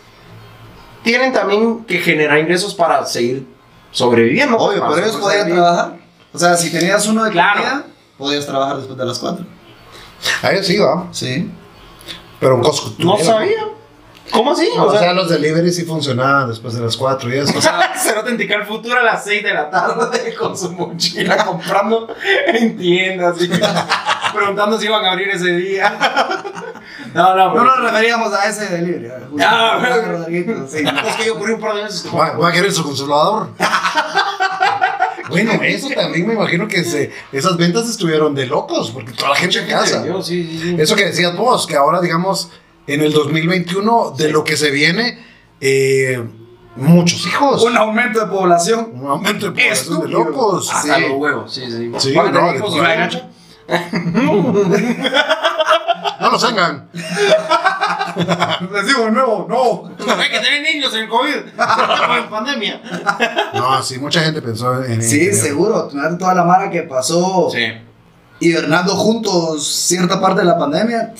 tienen 1.04 1.32
también 1.32 1.84
que 1.84 1.98
generar 1.98 2.38
ingresos 2.38 2.74
para 2.74 3.06
seguir 3.06 3.46
sobreviviendo. 3.92 4.56
Obvio, 4.58 4.84
pero 4.88 4.98
ellos 5.04 5.16
podían 5.16 5.48
trabajar. 5.48 5.96
O 6.32 6.38
sea, 6.38 6.56
si 6.56 6.70
tenías 6.70 7.06
uno 7.06 7.24
de 7.24 7.30
Claro. 7.30 7.60
comida, 7.60 7.84
podías 8.18 8.46
trabajar 8.46 8.76
después 8.78 8.98
de 8.98 9.04
las 9.04 9.18
4. 9.18 9.46
Ahí 10.42 10.62
sí, 10.62 10.76
va. 10.78 11.06
Sí. 11.12 11.50
Pero 12.40 12.56
un 12.56 12.62
Costco. 12.62 12.92
No 12.98 13.16
sabía. 13.18 13.64
¿Cómo 14.32 14.52
así? 14.52 14.68
O 14.78 14.96
sea, 14.96 15.12
los 15.12 15.28
deliveries 15.28 15.76
sí 15.76 15.84
funcionaban 15.84 16.48
después 16.48 16.74
de 16.74 16.80
las 16.80 16.96
cuatro 16.96 17.32
y 17.32 17.38
eso. 17.38 17.56
O 17.58 17.60
sea, 17.60 17.94
se 18.00 18.10
va 18.10 18.16
a 18.16 18.20
autenticar 18.20 18.60
el 18.60 18.66
futuro 18.66 18.98
a 18.98 19.02
las 19.02 19.24
6 19.24 19.42
de 19.42 19.54
la 19.54 19.70
tarde 19.70 20.34
con 20.38 20.56
su 20.56 20.72
mochila 20.72 21.44
comprando 21.44 22.14
en 22.46 22.76
tiendas 22.76 23.40
y 23.40 23.48
preguntando 24.34 24.78
si 24.78 24.86
iban 24.86 25.04
a 25.04 25.12
abrir 25.12 25.28
ese 25.28 25.52
día. 25.56 25.98
No, 27.14 27.34
no, 27.34 27.54
No 27.54 27.64
nos 27.64 27.80
referíamos 27.80 28.32
a 28.32 28.48
ese 28.48 28.66
delivery. 28.66 29.10
Ah, 29.40 30.04
Rodriguito, 30.06 30.66
sí. 30.68 30.84
Es 31.06 31.16
que 31.16 31.26
yo 31.26 31.34
ocurrí 31.34 31.54
un 31.54 31.60
par 31.60 31.74
de 31.74 31.82
veces. 31.84 32.06
Va, 32.14 32.32
va 32.32 32.48
a 32.48 32.52
querer 32.52 32.70
su 32.70 32.84
consolador. 32.84 33.48
bueno, 35.28 35.52
eso 35.62 35.88
también 35.88 36.26
me 36.26 36.34
imagino 36.34 36.68
que 36.68 36.84
se, 36.84 37.12
esas 37.32 37.56
ventas 37.56 37.88
estuvieron 37.88 38.34
de 38.34 38.46
locos, 38.46 38.90
porque 38.92 39.12
toda 39.12 39.30
la 39.30 39.36
gente 39.36 39.58
en 39.58 39.66
casa. 39.66 40.04
Sí, 40.22 40.44
sí, 40.44 40.58
sí. 40.62 40.76
Eso 40.78 40.94
que 40.94 41.06
decías 41.06 41.36
vos, 41.36 41.66
que 41.66 41.74
ahora, 41.76 42.00
digamos, 42.00 42.50
en 42.94 43.00
el 43.02 43.12
2021, 43.12 44.14
de 44.16 44.30
lo 44.30 44.42
que 44.44 44.56
se 44.56 44.70
viene, 44.70 45.18
eh, 45.60 46.22
muchos 46.76 47.26
hijos. 47.26 47.62
Un 47.64 47.76
aumento 47.76 48.20
de 48.20 48.26
población. 48.26 48.90
Un 48.94 49.06
aumento 49.10 49.46
de 49.46 49.52
población 49.52 50.00
de 50.00 50.06
Estúpido. 50.06 50.18
locos. 50.24 50.70
Hasta 50.72 50.96
Sí. 50.96 51.00
los 51.02 51.10
huevos, 51.12 51.54
sí, 51.54 51.62
sí. 51.70 51.92
Sí, 51.98 52.12
¿Van 52.14 52.28
a 52.28 52.32
tener 52.32 52.50
no, 52.52 52.56
hijos 52.56 52.74
de- 52.74 52.80
no? 52.80 54.42
No, 54.42 54.70
Carlos 56.18 56.44
Engan. 56.50 56.88
Les 58.72 58.86
digo 58.86 59.04
de 59.04 59.10
nuevo, 59.12 59.46
no. 59.48 60.12
Hay 60.14 60.28
que 60.30 60.38
tener 60.40 60.62
niños 60.62 60.94
en 60.94 61.08
COVID. 61.08 61.34
en 61.36 62.28
pandemia. 62.30 62.80
No, 63.54 63.82
sí, 63.82 63.98
mucha 63.98 64.20
gente 64.22 64.42
pensó 64.42 64.82
en. 64.84 65.02
Sí, 65.02 65.18
tener- 65.20 65.34
seguro. 65.34 65.88
Toda 66.18 66.34
la 66.34 66.44
mara 66.44 66.70
que 66.70 66.82
pasó 66.82 67.48
Sí. 67.50 67.64
hibernando 68.40 68.94
juntos 68.96 69.64
cierta 69.66 70.20
parte 70.20 70.40
de 70.40 70.46
la 70.46 70.58
pandemia. 70.58 71.12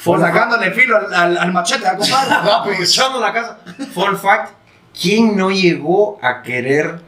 Fue 0.00 0.18
sacándole 0.20 0.70
filo 0.72 0.96
al, 0.96 1.12
al, 1.14 1.38
al 1.38 1.52
machete, 1.52 1.86
¿ah, 1.86 1.96
compadre? 1.96 2.30
La 3.20 3.32
casa. 3.32 3.58
Fun 3.94 4.16
fact: 4.18 4.52
¿quién 5.00 5.36
no 5.36 5.50
llegó 5.50 6.18
a 6.22 6.42
querer 6.42 7.00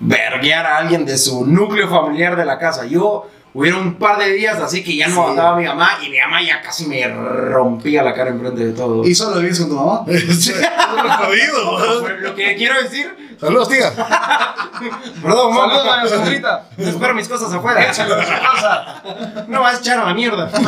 verguear 0.00 0.66
a 0.66 0.78
alguien 0.78 1.04
de 1.06 1.16
su 1.16 1.46
núcleo 1.46 1.88
familiar 1.88 2.36
de 2.36 2.44
la 2.44 2.58
casa? 2.58 2.86
Yo. 2.86 3.30
Hubieron 3.56 3.82
un 3.82 3.94
par 3.94 4.18
de 4.18 4.32
días 4.32 4.58
así 4.58 4.82
que 4.82 4.96
ya 4.96 5.06
no 5.06 5.14
Sí. 5.14 5.20
aguantaba 5.20 5.52
a 5.54 5.56
mi 5.60 5.64
mamá 5.64 5.90
y 6.04 6.10
mi 6.10 6.18
mamá 6.18 6.42
ya 6.42 6.60
casi 6.60 6.86
me 6.88 7.06
rompía 7.06 8.02
la 8.02 8.12
cara 8.12 8.30
enfrente 8.30 8.66
de 8.66 8.72
todo. 8.72 9.04
¿Y 9.04 9.14
solo 9.14 9.38
vives 9.38 9.60
con 9.60 9.68
tu 9.68 9.76
mamá? 9.76 10.04
Sí, 10.08 10.52
jodido, 11.18 11.76
¿verdad? 11.78 12.00
Pues, 12.00 12.20
lo 12.20 12.34
que 12.34 12.56
quiero 12.56 12.82
decir, 12.82 13.14
Saludos, 13.40 13.68
tía. 13.68 13.92
perdón, 15.22 15.54
mamá. 15.54 15.74
Saludos, 15.74 15.84
doña 15.84 16.08
Sandrita. 16.08 16.68
Espero 16.78 17.14
mis 17.14 17.28
cosas 17.28 17.52
afuera. 17.52 17.92
No 19.48 19.60
vas 19.60 19.76
a 19.76 19.78
echar 19.80 19.98
a 20.00 20.04
la 20.06 20.14
mierda. 20.14 20.50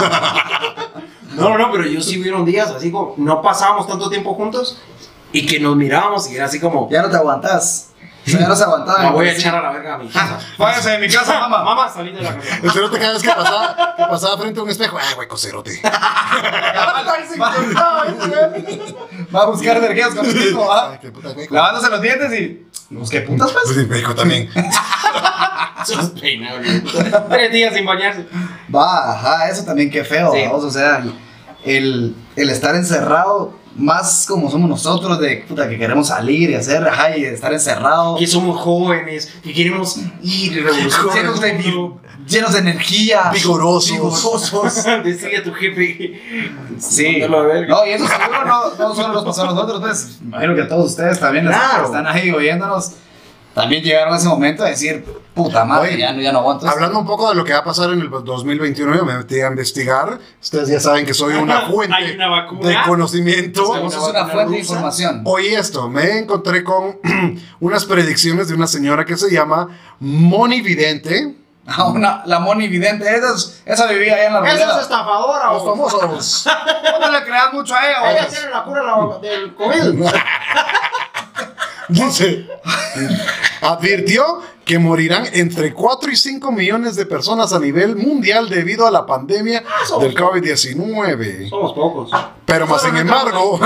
No, 1.36 1.50
no, 1.50 1.58
no, 1.58 1.70
pero 1.70 1.84
yo 1.84 2.00
sí 2.00 2.18
hubieron 2.18 2.46
días 2.46 2.70
así 2.70 2.90
como 2.90 3.12
no 3.18 3.42
pasábamos 3.42 3.86
tanto 3.86 4.08
tiempo 4.08 4.32
juntos 4.32 4.80
y 5.32 5.44
que 5.44 5.60
nos 5.60 5.76
mirábamos 5.76 6.30
y 6.30 6.36
era 6.36 6.46
así 6.46 6.58
como 6.58 6.88
Ya 6.88 7.02
no 7.02 7.10
te 7.10 7.16
aguantás. 7.16 7.90
Ya 8.26 8.48
no 8.48 8.56
se 8.56 8.64
aguantaba. 8.64 9.04
me 9.04 9.10
voy 9.10 9.28
a 9.28 9.32
echar 9.32 9.54
a 9.54 9.62
la 9.62 9.70
verga 9.70 9.94
a 9.94 9.98
mi 9.98 10.08
casa. 10.08 10.38
Váyase 10.58 10.90
de 10.90 10.98
mi 10.98 11.08
casa, 11.08 11.38
mamá. 11.40 11.62
Mamá, 11.62 11.88
salí 11.88 12.10
de 12.12 12.22
la 12.22 12.34
casa. 12.36 12.56
El 12.62 12.70
cerote 12.72 12.98
cada 12.98 13.12
vez 13.12 13.22
que 13.22 13.28
pasaba, 13.30 13.94
que 13.96 14.02
pasaba 14.04 14.38
frente 14.38 14.60
a 14.60 14.62
un 14.64 14.70
espejo. 14.70 14.98
Ay, 15.00 15.14
güey, 15.14 15.28
cocerote. 15.28 15.80
Va 19.34 19.42
a 19.42 19.46
buscar 19.46 19.80
vergueas 19.80 20.14
con 20.14 20.26
el 20.26 20.36
hijo, 20.48 20.64
güey. 21.34 21.48
Lavándose 21.50 21.90
los 21.90 22.00
dientes 22.02 22.32
y. 22.40 22.66
Pues 22.94 23.10
qué 23.10 23.20
putas, 23.22 23.50
pues. 23.52 23.64
Pues 23.66 23.76
sí, 23.76 23.86
me 23.86 23.96
dijo 23.96 24.14
también. 24.14 24.48
Tres 27.28 27.52
días 27.52 27.74
sin 27.74 27.86
bañarse. 27.86 28.26
Va, 28.74 29.12
ajá, 29.12 29.48
eso 29.48 29.64
también 29.64 29.90
qué 29.90 30.04
feo, 30.04 30.32
Sí. 30.32 30.42
vamos, 30.44 30.64
o 30.64 30.70
sea, 30.70 31.02
el, 31.64 32.16
el 32.34 32.50
estar 32.50 32.74
encerrado, 32.74 33.54
más 33.78 34.24
como 34.26 34.50
somos 34.50 34.68
nosotros, 34.68 35.18
de 35.20 35.44
puta, 35.48 35.68
que 35.68 35.78
queremos 35.78 36.08
salir 36.08 36.50
y 36.50 36.54
hacer, 36.54 36.86
ajá, 36.86 37.16
y 37.16 37.24
estar 37.24 37.52
encerrado, 37.52 38.16
Que 38.16 38.26
somos 38.26 38.58
jóvenes, 38.60 39.32
que 39.42 39.52
queremos 39.52 39.98
ir 40.22 40.52
y 40.52 40.60
revolucionar. 40.60 41.14
llenos 41.16 41.40
llenos 42.26 42.52
de 42.54 42.58
energía, 42.58 43.30
Vigorosos. 43.32 43.92
vigorosos. 43.92 44.84
Decirle 45.04 45.36
a 45.38 45.42
tu 45.44 45.52
jefe. 45.52 46.20
Sí, 46.78 47.18
no, 47.28 47.86
y 47.86 47.90
eso 47.90 48.06
seguro 48.06 48.44
no, 48.44 48.74
no 48.76 48.94
solo 48.94 49.12
nos 49.14 49.24
pasó 49.24 49.42
a 49.42 49.46
nosotros, 49.46 49.80
pues, 49.80 50.18
imagino 50.22 50.54
que 50.54 50.62
a 50.62 50.68
todos 50.68 50.90
ustedes 50.90 51.20
también 51.20 51.46
Claro. 51.46 51.86
están 51.86 52.06
ahí 52.06 52.30
oyéndonos, 52.30 52.92
también 53.56 53.82
llegaron 53.82 54.12
a 54.12 54.18
ese 54.18 54.28
momento 54.28 54.62
de 54.64 54.70
decir, 54.70 55.02
puta 55.34 55.64
madre, 55.64 55.88
Oye, 55.88 55.98
ya, 55.98 56.12
no, 56.12 56.20
ya 56.20 56.30
no 56.30 56.40
aguanto. 56.40 56.66
esto". 56.66 56.76
Hablando 56.76 56.98
un 56.98 57.06
poco 57.06 57.30
de 57.30 57.34
lo 57.34 57.42
que 57.42 57.54
va 57.54 57.60
a 57.60 57.64
pasar 57.64 57.88
en 57.90 58.00
el 58.02 58.10
2021, 58.10 58.94
yo 58.94 59.04
me 59.06 59.14
metí 59.16 59.40
a 59.40 59.46
investigar. 59.46 60.18
Ustedes 60.42 60.68
ya 60.68 60.78
saben 60.78 61.06
que 61.06 61.14
soy 61.14 61.34
una 61.42 61.62
fuente 61.62 61.94
Hay 61.96 62.10
una 62.14 62.28
vacuna. 62.28 62.68
de 62.68 62.76
conocimiento. 62.86 63.64
Vos 63.80 63.94
sos 63.94 64.10
una 64.10 64.26
fuente 64.26 64.52
de 64.52 64.58
información. 64.58 65.22
Oí 65.24 65.46
esto, 65.54 65.88
me 65.88 66.18
encontré 66.18 66.62
con 66.62 66.98
unas 67.60 67.86
predicciones 67.86 68.48
de 68.48 68.54
una 68.54 68.66
señora 68.66 69.06
que 69.06 69.16
se 69.16 69.30
llama 69.30 69.68
Moni 70.00 70.60
Vidente. 70.60 71.34
Ah, 71.66 71.84
una- 71.88 72.22
la 72.26 72.38
Moni 72.38 72.68
Vidente, 72.68 73.04
esa, 73.12 73.34
es- 73.34 73.62
esa 73.64 73.86
vivía 73.86 74.14
allá 74.16 74.26
en 74.26 74.32
la 74.34 74.52
Esa 74.52 74.76
es 74.76 74.82
estafadora 74.82 75.52
Los 75.52 75.64
famosos. 75.64 76.46
No 77.00 77.10
le 77.10 77.24
creas 77.24 77.52
mucho 77.52 77.74
a 77.74 77.78
ella, 77.86 78.12
Ella 78.12 78.28
tiene 78.28 78.50
la 78.50 78.64
cura 78.64 78.82
la- 78.82 79.18
del 79.18 79.54
COVID. 79.54 80.04
Dice, 81.88 82.46
advirtió 83.60 84.42
que 84.66 84.80
morirán 84.80 85.26
entre 85.32 85.72
4 85.72 86.10
y 86.10 86.16
5 86.16 86.50
millones 86.50 86.96
de 86.96 87.06
personas 87.06 87.52
a 87.52 87.60
nivel 87.60 87.94
mundial 87.94 88.48
debido 88.48 88.84
a 88.84 88.90
la 88.90 89.06
pandemia 89.06 89.62
del 90.00 90.12
COVID-19. 90.12 91.48
Somos 91.48 91.72
pocos. 91.72 92.10
Pero 92.44 92.66
más 92.66 92.82
sin 92.82 92.96
embargo, 92.96 93.60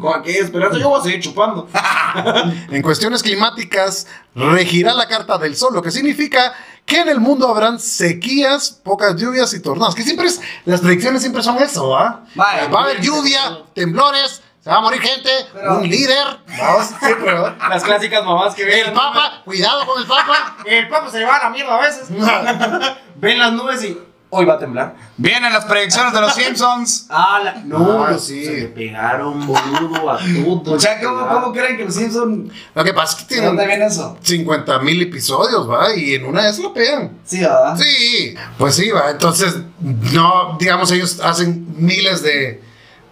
Con 0.00 0.20
aquella 0.20 0.44
esperanza 0.44 0.78
yo 0.78 0.90
voy 0.90 1.00
a 1.00 1.02
seguir 1.02 1.20
chupando. 1.20 1.68
en 2.70 2.82
cuestiones 2.82 3.20
climáticas, 3.20 4.06
regirá 4.36 4.94
la 4.94 5.08
carta 5.08 5.38
del 5.38 5.56
sol, 5.56 5.74
lo 5.74 5.82
que 5.82 5.90
significa 5.90 6.54
que 6.84 7.00
en 7.00 7.08
el 7.08 7.18
mundo 7.18 7.48
habrán 7.48 7.80
sequías, 7.80 8.70
pocas 8.70 9.16
lluvias 9.16 9.52
y 9.54 9.60
tornados. 9.60 9.96
Que 9.96 10.04
siempre 10.04 10.28
es, 10.28 10.40
las 10.66 10.80
predicciones 10.82 11.20
siempre 11.20 11.42
son 11.42 11.58
eso, 11.60 11.96
¿ah? 11.96 12.24
Va 12.38 12.80
a 12.80 12.84
haber 12.84 13.00
lluvia, 13.00 13.64
temblores, 13.74 14.40
se 14.66 14.70
va 14.70 14.78
a 14.78 14.80
morir 14.80 15.00
gente, 15.00 15.30
Pero- 15.52 15.78
un 15.78 15.88
líder. 15.88 16.26
Vamos, 16.58 16.86
siempre, 16.98 17.32
¿verdad? 17.32 17.54
Las 17.70 17.84
clásicas 17.84 18.24
mamás 18.24 18.52
que 18.52 18.64
ven. 18.64 18.88
El 18.88 18.92
Papa, 18.92 19.42
cuidado 19.44 19.86
con 19.86 20.02
el 20.02 20.08
Papa. 20.08 20.56
El 20.64 20.88
Papa 20.88 21.08
se 21.08 21.22
va 21.24 21.36
a 21.36 21.44
la 21.44 21.50
mierda 21.50 21.76
a 21.76 21.80
veces. 21.80 22.08
ven 23.14 23.38
las 23.38 23.52
nubes 23.52 23.84
y 23.84 23.96
hoy 24.30 24.44
va 24.44 24.54
a 24.54 24.58
temblar. 24.58 24.96
Vienen 25.16 25.52
las 25.52 25.66
predicciones 25.66 26.12
de 26.12 26.20
los 26.20 26.34
Simpsons. 26.34 27.06
Ah, 27.10 27.40
la- 27.44 27.52
no, 27.64 28.04
Ah, 28.06 28.10
los- 28.10 28.26
sí. 28.26 28.44
se 28.44 28.52
le 28.56 28.66
pegaron 28.66 29.46
boludo 29.46 30.10
a 30.10 30.18
todo. 30.64 30.74
O 30.74 30.80
sea, 30.80 31.00
¿cómo, 31.00 31.28
cómo 31.28 31.52
creen 31.52 31.76
que 31.76 31.84
los 31.84 31.94
Simpsons... 31.94 32.52
Lo 32.74 32.82
que 32.82 32.92
pasa 32.92 33.18
es 33.20 33.24
que 33.24 33.36
¿De 33.36 33.46
dónde 33.46 33.62
tienen 33.62 33.78
viene 33.88 33.92
eso? 33.94 34.18
50 34.20 34.80
mil 34.80 35.00
episodios, 35.00 35.70
¿va? 35.70 35.94
Y 35.94 36.14
en 36.14 36.26
una 36.26 36.42
de 36.42 36.48
esas 36.50 36.64
lo 36.64 36.74
pegan. 36.74 37.12
Sí, 37.24 37.38
¿verdad? 37.38 37.76
Sí, 37.78 38.34
pues 38.58 38.74
sí, 38.74 38.90
va. 38.90 39.12
Entonces, 39.12 39.58
no, 39.80 40.56
digamos, 40.58 40.90
ellos 40.90 41.20
hacen 41.20 41.64
miles 41.78 42.20
de, 42.24 42.65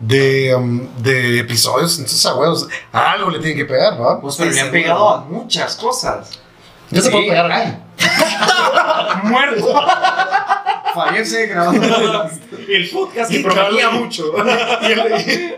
de, 0.06 0.54
um, 0.54 0.86
de 1.02 1.38
episodios. 1.40 1.98
Entonces, 1.98 2.24
a 2.26 2.34
huevos, 2.34 2.68
algo 2.92 3.30
le 3.30 3.38
tienen 3.38 3.56
que 3.58 3.64
pegar, 3.64 4.00
¿va? 4.00 4.20
Pues 4.20 4.36
pero 4.36 4.50
Sí, 4.50 4.56
le 4.56 4.62
han 4.62 4.70
pegado 4.70 5.08
a 5.08 5.20
muchas 5.24 5.76
cosas. 5.76 6.30
Se 6.90 7.00
Sí. 7.02 7.10
puede 7.10 7.28
pegar 7.28 7.50
acá. 7.50 7.80
Muerto. 9.24 9.74
Fallece 10.94 11.46
grabando. 11.46 11.82
El 12.68 12.88
podcast 12.90 13.30
Y 13.32 13.36
que 13.42 13.42
prometía 13.50 13.90
mucho. 13.98 14.32
Y 14.82 14.86
el, 14.92 14.98
y 14.98 15.32
el- 15.32 15.54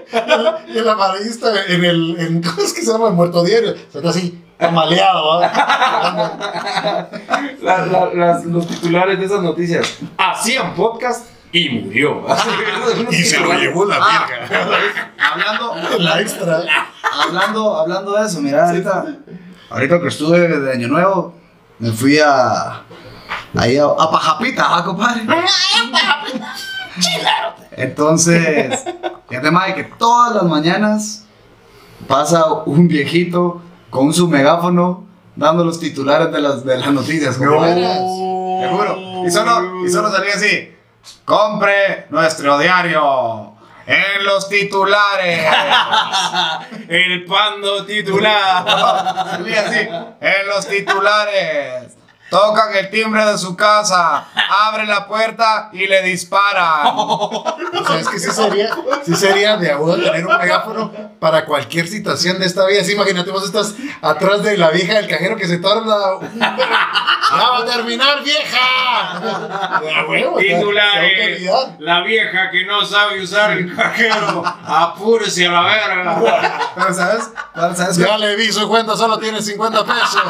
y 0.74 0.78
el 0.78 0.88
amarillista 0.88 1.52
en 1.68 1.84
el. 1.84 2.16
En, 2.18 2.42
¿Cómo 2.42 2.62
es 2.62 2.72
que 2.72 2.80
se 2.82 2.90
llama? 2.90 3.08
El 3.08 3.14
muerto 3.14 3.44
diario. 3.44 3.74
Se 3.92 3.98
está 3.98 4.10
así. 4.10 4.42
La- 7.62 7.86
la- 7.86 8.10
las- 8.14 8.44
los 8.46 8.66
titulares 8.66 9.18
de 9.18 9.26
esas 9.26 9.42
noticias. 9.42 9.98
Hacían 10.16 10.74
podcast 10.74 11.26
y 11.58 11.68
murió. 11.70 12.24
y 13.10 13.14
se 13.16 13.40
lo 13.40 13.52
llevó 13.54 13.84
la 13.86 13.96
Ah. 14.00 14.26
verga. 14.28 15.12
hablando, 15.32 15.98
La 15.98 16.20
extra. 16.20 16.62
hablando, 17.26 17.76
hablando 17.78 18.12
de 18.12 18.26
eso, 18.26 18.40
mira, 18.40 18.68
ahorita, 18.68 19.04
ahorita 19.70 20.00
que 20.00 20.08
estuve 20.08 20.38
de 20.48 20.72
Año 20.72 20.88
Nuevo, 20.88 21.34
me 21.78 21.90
fui 21.92 22.18
a. 22.18 22.82
Ahí 23.58 23.78
a, 23.78 23.84
a 23.86 24.10
Pajapita, 24.10 24.64
¿ah, 24.68 24.84
compadre? 24.84 25.22
Entonces, 27.72 28.84
fíjate, 29.28 29.50
madre, 29.50 29.74
que 29.74 29.84
todas 29.84 30.34
las 30.34 30.44
mañanas 30.44 31.24
pasa 32.06 32.52
un 32.52 32.88
viejito 32.88 33.60
con 33.90 34.12
su 34.12 34.28
megáfono 34.28 35.04
dando 35.36 35.64
los 35.64 35.78
titulares 35.78 36.32
de 36.32 36.40
las, 36.40 36.64
de 36.64 36.78
las 36.78 36.92
noticias. 36.92 37.36
compadre. 37.36 37.82
Te 37.82 38.68
juro. 38.70 39.26
Y 39.26 39.30
solo, 39.30 39.86
y 39.86 39.90
solo 39.90 40.10
salía 40.10 40.34
así. 40.34 40.70
Compre 41.24 42.06
nuestro 42.10 42.58
diario 42.58 43.54
en 43.86 44.24
los 44.24 44.48
titulares. 44.48 45.46
El 46.88 47.24
pando 47.24 47.84
titular. 47.84 48.66
Así. 49.38 49.88
En 50.20 50.46
los 50.48 50.66
titulares. 50.68 51.95
Tocan 52.30 52.74
el 52.74 52.90
timbre 52.90 53.24
de 53.24 53.38
su 53.38 53.56
casa, 53.56 54.26
abren 54.66 54.88
la 54.88 55.06
puerta 55.06 55.70
y 55.72 55.86
le 55.86 56.02
disparan. 56.02 56.86
O 57.76 57.84
sea, 57.86 58.00
es 58.00 58.08
que 58.08 58.18
sí 58.18 58.30
sería, 58.32 58.70
sí 59.04 59.14
sería 59.14 59.56
de 59.58 59.70
agudo 59.70 59.96
tener 60.02 60.26
un 60.26 60.36
megáfono 60.38 60.90
para 61.20 61.44
cualquier 61.44 61.86
situación 61.86 62.38
de 62.40 62.46
esta 62.46 62.66
vida. 62.66 62.82
Sí, 62.82 62.92
imagínate, 62.94 63.30
vos 63.30 63.44
estás 63.44 63.74
atrás 64.02 64.42
de 64.42 64.56
la 64.56 64.70
vieja 64.70 64.94
del 64.94 65.06
cajero 65.08 65.36
que 65.36 65.46
se 65.46 65.58
tarda. 65.58 66.16
un- 66.16 66.38
¡Ya 66.40 67.50
va 67.50 67.58
a 67.58 67.64
terminar, 67.64 68.22
vieja! 68.24 69.20
De 69.80 70.04
huevo, 70.08 70.38
Titulares. 70.38 71.42
La 71.78 72.00
vieja 72.02 72.50
que 72.50 72.64
no 72.64 72.84
sabe 72.84 73.20
usar 73.22 73.52
el 73.52 73.74
cajero. 73.76 74.42
Apúrese 74.64 75.46
a 75.46 75.52
la 75.52 75.62
verga. 75.62 76.58
Pero 76.74 76.94
¿sabes? 76.94 77.30
¿Sabes? 77.54 77.96
Ya 77.98 78.16
le 78.18 78.36
vi 78.36 78.50
su 78.52 78.66
cuenta, 78.68 78.96
solo 78.96 79.18
tiene 79.18 79.40
50 79.42 79.84
pesos. 79.84 80.22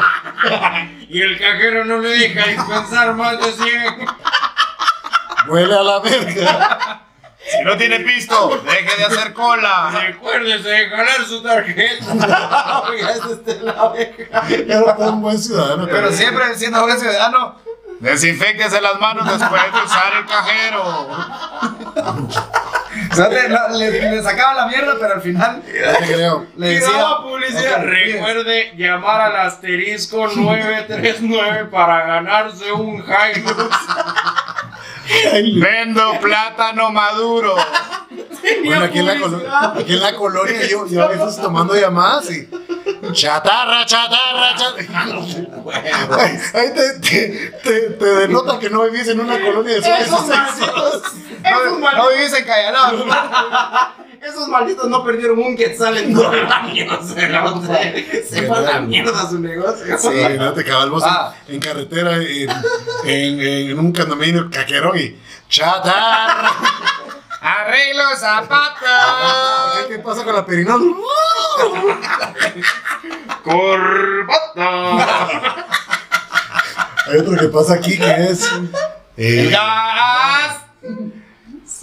Y 1.09 1.21
el 1.21 1.37
cajero 1.39 1.85
no 1.87 1.97
le 1.99 2.09
deja 2.09 2.47
dispensar 2.47 3.13
más 3.15 3.39
de 3.39 3.51
100. 3.51 4.05
Huele 5.47 5.73
a 5.73 5.83
la 5.83 5.99
verga. 5.99 7.01
Si 7.49 7.63
no 7.63 7.77
tiene 7.77 8.01
pisto, 8.01 8.61
deje 8.65 8.97
de 8.97 9.05
hacer 9.05 9.33
cola. 9.33 9.89
Recuérdese 10.05 10.67
de 10.67 10.89
jalar 10.89 11.25
su 11.25 11.41
tarjeta. 11.41 12.83
Oiga, 12.89 13.11
ese 13.11 13.51
es 13.51 13.61
la 13.61 13.89
vieja. 13.89 14.43
Era 14.49 14.95
todo 14.95 15.13
un 15.13 15.21
buen 15.21 15.39
ciudadano. 15.39 15.85
Pero 15.85 16.09
también. 16.09 16.17
siempre 16.17 16.55
siendo 16.57 16.81
buen 16.81 16.99
ciudadano, 16.99 17.55
desinfectese 18.01 18.81
las 18.81 18.99
manos 18.99 19.25
después 19.39 19.61
de 19.71 19.81
usar 19.81 20.13
el 20.17 20.25
cajero. 20.25 21.07
Sea, 23.29 23.67
le, 23.69 23.91
le- 23.91 24.11
le 24.15 24.23
sacaba 24.23 24.53
la 24.53 24.67
mierda, 24.67 24.93
pero 24.99 25.13
al 25.15 25.21
final 25.21 25.63
le 26.57 26.67
decía. 26.67 26.87
Tiraba 26.87 27.23
publicidad. 27.23 27.79
Ok, 27.79 27.83
Recuerde 27.89 28.71
llamar 28.77 29.21
al 29.21 29.35
asterisco 29.47 30.27
939 30.27 31.65
para 31.71 32.05
ganarse 32.05 32.71
un 32.71 32.97
Hilux. 33.03 33.75
Vendo 35.61 36.19
plátano 36.21 36.91
maduro. 36.91 37.55
Bueno, 38.65 38.85
aquí 38.85 38.99
en, 38.99 39.05
la 39.05 39.15
colo- 39.15 39.41
aquí 39.79 39.93
en 39.93 40.01
la 40.01 40.15
colonia 40.15 40.67
yo, 40.69 40.87
yo 40.87 41.03
a 41.03 41.07
veces 41.07 41.37
tomando 41.41 41.75
llamadas 41.75 42.29
y. 42.31 42.47
Chatarra, 43.13 43.85
chatarra, 43.85 44.55
chatarra. 44.55 45.21
Ahí 46.23 46.39
ahí 46.53 46.69
te, 46.73 46.99
te, 46.99 47.51
te, 47.63 47.79
te 47.91 48.05
denota 48.05 48.59
que 48.59 48.69
no 48.69 48.83
vivís 48.89 49.07
en 49.09 49.19
una 49.19 49.39
colonia 49.39 49.73
de 49.73 49.79
Esos 49.79 50.27
malditos. 50.27 51.03
No, 51.43 51.49
Esos 51.49 51.71
no 51.73 51.79
malditos. 51.79 52.13
vivís 52.15 52.33
en 52.33 52.45
Cayalá. 52.45 53.93
Esos 54.21 54.47
malditos 54.47 54.87
no 54.89 55.03
perdieron 55.05 55.37
un 55.39 55.55
quetzal 55.55 55.95
en 55.97 56.13
todo 56.13 56.33
el 56.33 56.51
año. 56.51 56.99
Se, 57.05 58.47
fue 58.47 58.57
a 58.57 58.61
la 58.61 58.81
mierda 58.81 59.29
su 59.29 59.39
negocio. 59.39 59.97
Sí, 59.97 60.09
no 60.37 60.53
te 60.53 60.63
cabalvos 60.65 61.03
Ah. 61.05 61.33
en, 61.47 61.55
en 61.55 61.59
carretera, 61.61 62.15
en, 62.17 62.49
en, 63.05 63.39
en 63.41 63.79
un 63.79 63.93
condominio 63.93 64.49
caquerón 64.51 64.97
y. 64.97 65.15
¡Chatarra! 65.49 66.51
Arreglo 67.47 68.03
zapatos. 68.17 69.87
¿Qué 69.87 69.99
pasa 69.99 70.23
con 70.25 70.35
la 70.35 70.45
perinola? 70.45 70.83
Corbata. 73.43 75.65
Hay 77.07 77.17
otro 77.19 77.37
que 77.37 77.47
pasa 77.47 77.75
aquí 77.75 77.97
que 77.97 78.31
es. 78.31 78.51
eh, 79.15 79.49
Gas. 79.49 80.61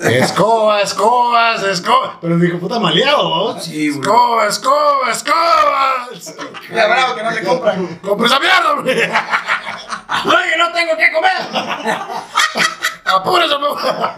escoba, 0.00 0.82
escobas, 0.82 1.62
escoba. 1.62 2.18
Pero 2.20 2.36
dijo, 2.38 2.58
puta 2.58 2.78
maleado, 2.78 3.54
¿no? 3.54 3.58
Sí, 3.60 3.88
güey. 3.88 4.00
Escoba, 4.00 4.46
escoba, 4.48 5.10
escobas. 5.10 6.34
Ya 6.74 6.86
bravo 6.88 7.14
que 7.14 7.22
no 7.22 7.30
le 7.30 7.42
compran. 7.42 7.86
¡Compre 8.02 8.26
esa 8.26 8.38
mierda, 8.38 8.72
hombre! 8.72 9.10
Oye, 10.26 10.56
no 10.58 10.72
tengo 10.72 10.94
que 10.98 11.10
comer. 11.12 11.32
¡Apúrese, 13.06 13.58
mamá! 13.58 14.14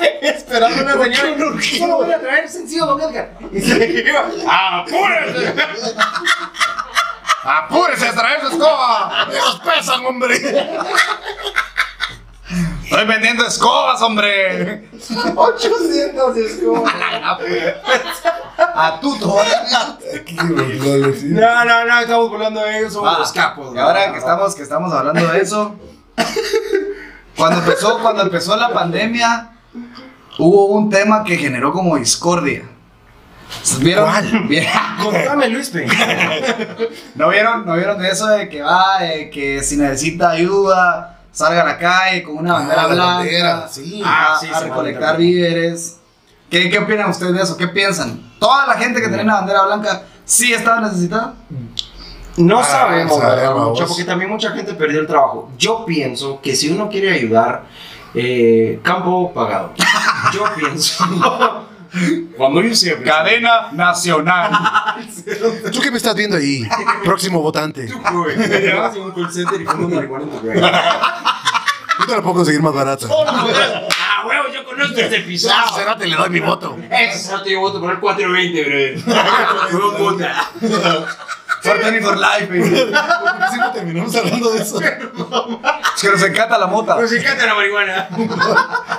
Esperando 0.22 0.82
una 0.82 1.04
señora. 1.04 1.62
Solo 1.78 1.96
voy 1.96 2.12
a 2.12 2.20
traer 2.20 2.48
sencillo, 2.48 2.86
don 2.86 3.00
Edgar. 3.00 3.30
Y 3.52 3.60
se 3.60 3.86
iba. 3.86 4.28
¡Apúrese! 4.80 5.54
¡Apúrese 7.44 8.08
a 8.08 8.12
traer 8.12 8.40
su 8.42 8.48
escoba! 8.48 9.26
¡Ellos 9.30 9.60
pesan, 9.64 10.04
hombre! 10.06 10.36
Estoy 12.84 13.06
vendiendo 13.06 13.46
escobas, 13.46 14.00
hombre. 14.02 14.88
800 15.36 16.36
escobas. 16.38 16.94
A 18.58 18.98
tuto. 19.00 19.36
No, 21.22 21.64
no, 21.64 21.84
no, 21.84 22.00
estamos 22.00 22.30
volando 22.30 22.60
de 22.62 22.78
ellos, 22.78 22.92
somos 22.94 23.14
Ah, 23.14 23.18
los 23.18 23.32
capos. 23.32 23.74
Y 23.74 23.78
ahora 23.78 24.00
no, 24.00 24.06
que 24.06 24.12
no. 24.12 24.18
estamos, 24.18 24.54
que 24.54 24.62
estamos 24.62 24.92
hablando 24.92 25.26
de 25.28 25.40
eso, 25.40 25.76
cuando 27.36 27.60
empezó, 27.60 27.98
cuando 28.00 28.22
empezó 28.22 28.56
la 28.56 28.72
pandemia, 28.72 29.50
hubo 30.38 30.66
un 30.66 30.90
tema 30.90 31.24
que 31.24 31.36
generó 31.36 31.72
como 31.72 31.96
discordia. 31.96 32.64
¿Vieron? 33.80 34.08
¿Vieron? 34.48 34.70
Contame, 35.02 35.48
Luis. 35.48 35.72
¿No 37.14 37.28
vieron? 37.30 37.66
¿No 37.66 37.74
vieron 37.74 37.98
de 37.98 38.10
eso 38.10 38.26
de 38.26 38.48
que 38.48 38.62
va, 38.62 38.98
de 39.00 39.30
que 39.30 39.62
si 39.62 39.76
necesita 39.76 40.30
ayuda, 40.30 41.18
salga 41.32 41.62
a 41.62 41.64
la 41.64 41.78
calle 41.78 42.22
con 42.22 42.36
una 42.36 42.54
bandera 42.54 42.82
Ah, 42.82 42.88
la 42.88 42.94
blanca 42.94 43.14
bandera, 43.16 43.68
sí. 43.68 44.02
a, 44.04 44.34
Ah, 44.34 44.38
sí, 44.40 44.48
a 44.52 44.60
recolectar 44.60 45.16
víveres? 45.16 45.98
¿Qué, 46.50 46.70
¿Qué 46.70 46.78
opinan 46.78 47.10
ustedes 47.10 47.34
de 47.34 47.42
eso? 47.42 47.56
¿Qué 47.56 47.68
piensan? 47.68 48.20
¿Toda 48.38 48.66
la 48.66 48.74
gente 48.74 49.00
que 49.00 49.08
tenía 49.08 49.22
una 49.24 49.34
bandera 49.36 49.62
blanca 49.66 50.02
sí 50.24 50.52
estaba 50.52 50.80
necesitada? 50.80 51.34
No 52.36 52.60
Ah, 52.60 52.64
sabemos, 52.64 53.18
sabemos. 53.18 53.36
¿verdad? 53.40 53.54
Mucha- 53.70 53.86
porque 53.86 54.04
también 54.04 54.30
mucha 54.30 54.50
gente 54.50 54.74
perdió 54.74 55.00
el 55.00 55.06
trabajo. 55.06 55.50
Yo 55.58 55.84
pienso 55.84 56.40
que 56.40 56.54
si 56.54 56.70
uno 56.70 56.88
quiere 56.88 57.12
ayudar, 57.12 57.64
eh, 58.14 58.80
campo 58.82 59.32
pagado. 59.32 59.74
Yo 60.32 60.44
pienso. 60.56 61.04
Cuando 62.36 62.62
yo 62.62 62.74
sea 62.74 63.02
Cadena 63.02 63.68
nacional. 63.72 64.50
¿Tú 65.72 65.80
qué 65.80 65.90
me 65.90 65.96
estás 65.96 66.14
viendo 66.14 66.36
ahí? 66.36 66.68
Próximo 67.04 67.40
votante. 67.40 67.86
Llegabas 68.36 68.94
en 68.96 69.02
un 69.02 69.12
call 69.12 69.32
center 69.32 69.60
y 69.60 69.64
fuimos 69.64 69.90
marihuana 69.92 70.24
en 70.24 70.30
tu 70.30 70.46
casa. 70.46 71.00
Yo 72.00 72.06
te 72.06 72.12
la 72.16 72.22
puedo 72.22 72.36
conseguir 72.36 72.62
más 72.62 72.74
barata. 72.74 73.06
Ah, 73.10 74.24
huevo, 74.26 74.44
yo 74.54 74.64
conozco 74.64 75.00
este 75.00 75.16
episodio. 75.16 75.56
Ah, 75.58 75.72
Cerate, 75.74 76.06
le 76.06 76.14
doy 76.14 76.30
mi 76.30 76.40
voto. 76.40 76.76
Ese 76.90 77.18
cerote 77.18 77.50
yo 77.50 77.60
voto 77.60 77.80
por 77.80 77.90
el 77.90 77.98
420, 77.98 78.64
brother. 78.64 79.72
Huevo, 79.74 79.96
puta. 79.96 80.44
For 81.62 81.78
20 81.78 82.00
for 82.00 82.16
life, 82.16 82.46
baby. 82.46 82.64
Siempre 83.50 83.70
terminamos 83.74 84.14
hablando 84.14 84.52
de 84.52 84.62
eso. 84.62 84.80
Es 84.80 86.02
que 86.02 86.08
nos 86.08 86.22
encanta 86.22 86.58
la 86.58 86.66
mota. 86.66 87.00
Nos 87.00 87.12
encanta 87.12 87.46
la 87.46 87.54
marihuana. 87.54 88.08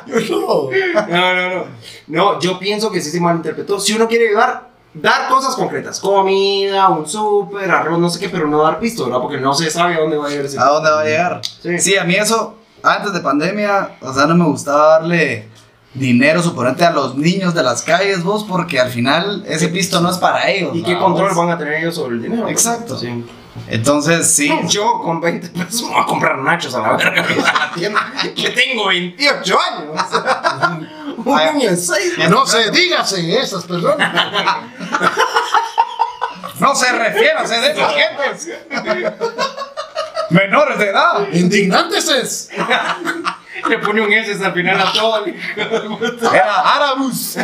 Yo 0.08 0.20
no. 0.20 0.70
No, 1.08 1.36
no, 1.36 1.56
no. 1.56 1.66
No, 2.08 2.40
yo 2.40 2.60
pienso 2.60 2.92
que 2.92 3.02
sí 3.02 3.12
se 3.12 3.20
malinterpretó. 3.22 3.80
Si 3.80 3.94
uno 3.94 4.08
quiere 4.08 4.30
ayudar, 4.30 4.70
dar 4.94 5.30
cosas 5.30 5.56
concretas. 5.56 6.00
Comida, 6.00 6.90
un 6.90 7.08
súper, 7.08 7.70
arroz, 7.72 8.00
no 8.00 8.10
sé 8.10 8.20
qué, 8.20 8.30
pero 8.30 8.48
no 8.48 8.64
dar 8.64 8.80
pisto, 8.80 9.06
¿verdad? 9.06 9.22
Porque 9.22 9.38
no 9.38 9.54
se 9.54 9.70
sabe 9.70 9.96
a 9.96 10.00
dónde 10.00 10.18
va 10.18 10.28
a 10.28 10.30
llegar 10.30 10.46
ese 10.46 10.60
¿A 10.60 10.66
dónde 10.66 10.90
va 10.90 11.02
a 11.02 11.06
llegar? 11.06 11.42
Sí. 11.44 11.80
Sí, 11.80 11.98
a 11.98 12.04
mí 12.04 12.16
eso, 12.16 12.56
antes 12.84 13.14
de 13.14 13.20
pandemia, 13.20 13.98
o 14.02 14.14
sea, 14.14 14.26
no 14.26 14.36
me 14.36 14.46
gustaba 14.46 15.00
darle 15.00 15.48
dinero 15.94 16.44
suponente 16.44 16.86
a 16.86 16.92
los 16.92 17.16
niños 17.16 17.54
de 17.54 17.64
las 17.64 17.82
calles, 17.82 18.24
vos, 18.24 18.46
porque 18.48 18.80
al 18.80 18.90
final 18.90 19.44
ese 19.48 19.70
pisto 19.70 20.00
no 20.02 20.10
es 20.10 20.18
para 20.18 20.50
ellos. 20.50 20.76
¿Y 20.76 20.84
qué 20.84 20.96
¿va, 20.96 21.02
control 21.02 21.34
van 21.36 21.50
a 21.50 21.58
tener 21.58 21.76
ellos 21.76 21.96
sobre 21.96 22.16
el 22.16 22.22
dinero? 22.22 22.48
Exacto. 22.48 22.98
Sí. 22.98 23.26
Entonces, 23.68 24.30
sí. 24.30 24.52
Yo 24.68 25.02
con 25.02 25.20
20 25.20 25.50
pesos 25.50 25.84
me 25.84 25.90
voy 25.90 26.02
a 26.02 26.06
comprar 26.06 26.38
nachos 26.40 26.74
a 26.76 26.82
la 26.82 26.94
verga 26.94 27.22
a 27.54 27.68
la 27.68 27.72
tienda. 27.74 28.14
Que 28.36 28.50
tengo 28.50 28.88
28 28.88 29.58
años. 29.60 30.02
Un 31.18 31.36
niño 31.54 31.70
de 31.72 31.78
6. 31.78 32.30
No 32.30 32.46
se 32.46 32.72
dígase 32.72 33.40
esas 33.40 33.66
personas. 33.66 34.14
No 36.60 36.76
se 36.76 36.92
refiere 36.92 37.32
a 37.32 37.46
ser 37.46 37.62
de 37.62 37.72
esas 37.72 37.94
gentes. 37.94 38.50
Menores 40.30 40.78
de 40.78 40.90
edad. 40.90 41.28
Indignantes 41.34 42.08
es. 42.10 42.50
Le 43.70 43.78
pone 43.78 44.02
un 44.02 44.12
S 44.12 44.44
al 44.44 44.54
final 44.54 44.82
a 44.82 44.92
todo. 44.92 45.26
el 45.26 45.36
hijo 45.36 45.80
de 45.80 45.90
puta. 45.90 46.36
Era 46.36 46.76
Arabus. 46.76 47.38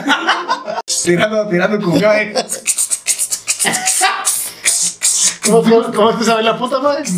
tirando, 1.03 1.47
tirando 1.47 1.85
con 1.85 2.03
ahí. 2.05 2.33
¿Cómo, 5.45 5.61
cómo, 5.61 5.83
cómo 5.93 6.09
es 6.09 6.15
que 6.17 6.23
sabe 6.23 6.43
la 6.43 6.57
puta 6.57 6.79
madre? 6.79 7.03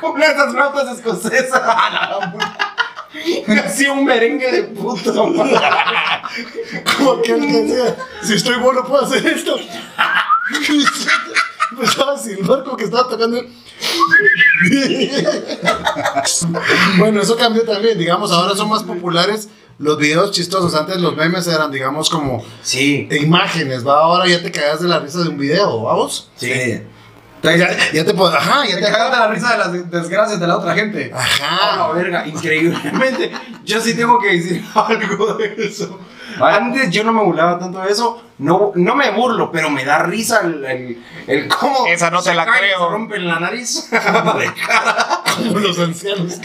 Con 0.00 0.22
esas 0.22 0.54
notas 0.54 0.96
escocesas. 0.96 1.62
Hacía 3.64 3.92
un 3.92 4.04
merengue 4.04 4.50
de 4.50 4.62
puta 4.64 5.12
madre. 5.24 5.60
Como 6.96 7.12
aquel 7.12 7.40
que 7.46 7.52
decía, 7.62 7.96
si 8.22 8.34
estoy 8.34 8.56
bueno 8.58 8.84
puedo 8.86 9.04
hacer 9.04 9.26
esto. 9.26 9.56
Empezaba 11.72 12.12
a 12.12 12.18
silbar 12.18 12.64
como 12.64 12.76
que 12.76 12.84
estaba 12.84 13.08
tocando. 13.08 13.42
bueno, 16.98 17.20
eso 17.22 17.36
cambió 17.36 17.62
también. 17.64 17.98
Digamos, 17.98 18.30
ahora 18.32 18.54
son 18.56 18.68
más 18.68 18.82
populares 18.82 19.48
los 19.78 19.98
videos 19.98 20.30
chistosos. 20.32 20.74
Antes 20.74 20.98
los 21.00 21.16
memes 21.16 21.46
eran, 21.46 21.70
digamos, 21.70 22.10
como 22.10 22.44
Sí. 22.62 23.08
imágenes. 23.10 23.86
¿va? 23.86 24.00
Ahora 24.02 24.26
ya 24.28 24.42
te 24.42 24.50
cagas 24.52 24.80
de 24.80 24.88
la 24.88 24.98
risa 25.00 25.20
de 25.20 25.28
un 25.30 25.38
video, 25.38 25.82
vamos. 25.82 26.30
Sí. 26.36 26.82
Ya, 27.42 27.76
ya 27.92 28.04
te 28.04 28.14
puedo. 28.14 28.32
Ajá, 28.36 28.64
ya 28.66 28.76
Te 28.76 28.90
la 28.90 29.26
risa 29.28 29.52
de 29.52 29.58
las 29.58 29.90
desgracias 29.90 30.38
de 30.38 30.46
la 30.46 30.58
otra 30.58 30.74
gente. 30.74 31.10
Ajá. 31.12 31.76
la 31.76 31.88
verga, 31.92 32.26
increíblemente. 32.26 33.32
Yo 33.64 33.80
sí 33.80 33.94
tengo 33.94 34.20
que 34.20 34.28
decir 34.32 34.64
algo 34.74 35.34
de 35.34 35.54
eso. 35.58 35.98
Antes 36.40 36.90
yo 36.90 37.04
no 37.04 37.12
me 37.12 37.22
burlaba 37.22 37.58
tanto 37.58 37.80
de 37.80 37.90
eso. 37.90 38.22
No, 38.38 38.72
no 38.74 38.94
me 38.94 39.10
burlo, 39.10 39.50
pero 39.52 39.70
me 39.70 39.84
da 39.84 40.02
risa 40.04 40.40
el, 40.44 40.64
el, 40.64 41.04
el 41.26 41.48
cómo. 41.48 41.86
Esa 41.86 42.10
no 42.10 42.22
te 42.22 42.32
la 42.32 42.44
caen 42.44 42.64
y 42.64 42.68
creo. 42.68 42.86
Se 42.86 42.90
rompen 42.92 43.26
la 43.28 43.40
nariz. 43.40 43.90
De 43.90 43.98
cara. 43.98 45.22
Como 45.36 45.58
los 45.58 45.78
ancianos. 45.78 46.38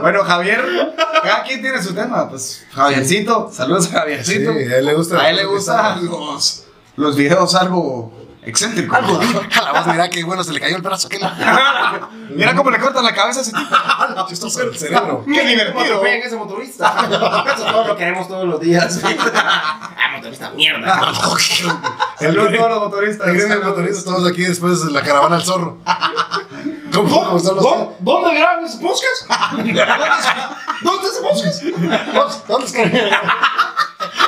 Bueno, 0.00 0.24
Javier, 0.24 0.94
cada 1.22 1.42
quien 1.44 1.60
tiene 1.62 1.82
su 1.82 1.94
tema. 1.94 2.28
Pues 2.28 2.66
Javiercito, 2.72 3.50
saludos 3.52 3.86
a 3.86 3.88
Sí, 3.88 3.94
Javiercito. 3.94 4.50
a 4.50 4.78
él 4.78 4.86
le 4.86 4.94
gusta. 4.94 5.20
a 5.20 5.30
él 5.30 5.36
le 5.36 5.44
gustan 5.44 6.04
los, 6.06 6.64
los 6.96 7.16
videos 7.16 7.54
algo 7.54 8.25
excéntricos. 8.46 8.96
Algo 8.96 9.20
A 9.20 9.62
la 9.62 9.72
voz, 9.72 9.86
mira 9.88 10.08
que 10.08 10.24
bueno, 10.24 10.42
se 10.44 10.52
le 10.52 10.60
cayó 10.60 10.76
el 10.76 10.82
brazo. 10.82 11.08
¿qué 11.08 11.18
Mira 12.30 12.54
cómo 12.54 12.70
le 12.70 12.78
cortan 12.78 13.04
la 13.04 13.14
cabeza 13.14 13.40
a 13.40 13.42
ese 13.42 13.52
tipo. 13.52 13.74
Chistoso 14.28 14.62
el 14.62 14.76
cerebro. 14.76 15.24
Qué 15.26 15.44
divertido. 15.46 15.80
Atropellan 15.96 16.20
ese 16.22 16.36
motorista. 16.36 17.44
Eso 17.54 17.64
todo 17.64 17.86
lo 17.88 17.96
queremos 17.96 18.28
todos 18.28 18.46
los 18.46 18.60
días. 18.60 19.00
ah, 19.04 19.90
motorista, 20.16 20.50
mierda. 20.50 21.12
El 22.20 22.34
Saludos 22.34 22.52
a 22.52 22.56
todos 22.56 22.70
los 22.70 22.78
motoristas. 22.80 23.26
de 23.48 23.56
motoristas, 23.58 24.04
todos 24.04 24.30
aquí 24.30 24.42
después 24.42 24.84
de 24.86 24.92
la 24.92 25.02
caravana 25.02 25.36
del 25.36 25.44
zorro. 25.44 25.78
¿Cómo, 26.92 27.24
cómo 27.24 27.36
están 27.36 27.56
los 27.56 27.64
¿Dó- 27.64 27.96
¿Dónde 28.00 28.38
graban 28.38 28.64
ese 28.64 28.78
podcast? 28.78 29.28
¿Dónde 30.82 31.08
ese 31.08 31.20
podcast? 31.20 31.62
¿Dónde- 31.62 32.36
¿Dónde 32.48 32.66
es 32.66 32.72
que- 32.72 33.10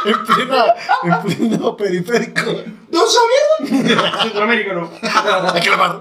En 0.05 0.25
plena, 0.25 0.65
en 1.03 1.23
pleno 1.49 1.77
periférico. 1.77 2.41
¿Dónde 2.91 3.07
esa 3.07 3.21
mierda? 3.71 4.23
Centroamérica 4.23 4.73
no. 4.75 4.91
Hay 5.53 5.61
que 5.61 5.71
lavar. 5.71 6.01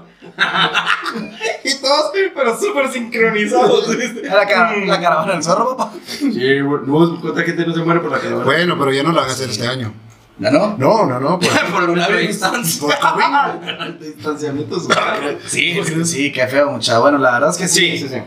Y 1.64 1.74
todos, 1.80 2.12
pero 2.34 2.58
súper 2.58 2.90
sincronizados. 2.92 3.88
La, 4.22 4.46
cara- 4.46 4.76
la 4.76 5.00
caravana 5.00 5.32
del 5.34 5.42
zorro, 5.42 5.76
papá. 5.76 5.92
Sí, 6.06 6.58
no, 6.86 7.20
cuánta 7.20 7.42
gente 7.42 7.66
no 7.66 7.74
se 7.74 7.80
muere 7.80 8.00
por 8.00 8.10
la 8.12 8.18
caravana. 8.18 8.44
Bueno, 8.44 8.78
pero 8.78 8.92
ya 8.92 9.02
no 9.02 9.10
lo 9.12 9.20
van 9.20 9.28
a 9.28 9.32
hacer 9.32 9.50
este 9.50 9.66
año. 9.66 9.92
¿Ya 10.38 10.52
no? 10.52 10.76
No, 10.78 11.04
no, 11.06 11.18
no. 11.18 11.38
Pues, 11.40 11.50
por 11.72 11.82
una 11.90 12.06
distancia. 12.08 12.80
por 12.80 12.96
COVID. 12.98 13.92
Distanciamiento 14.14 14.78
social. 14.78 15.38
Sí, 15.46 15.80
sí, 15.84 16.04
sí, 16.04 16.32
qué 16.32 16.46
feo, 16.46 16.70
mucha. 16.70 16.98
Bueno, 17.00 17.18
la 17.18 17.32
verdad 17.32 17.50
es 17.50 17.56
que 17.58 17.66
sí. 17.68 17.98
Sí, 17.98 18.06
sí, 18.06 18.08
sí. 18.14 18.22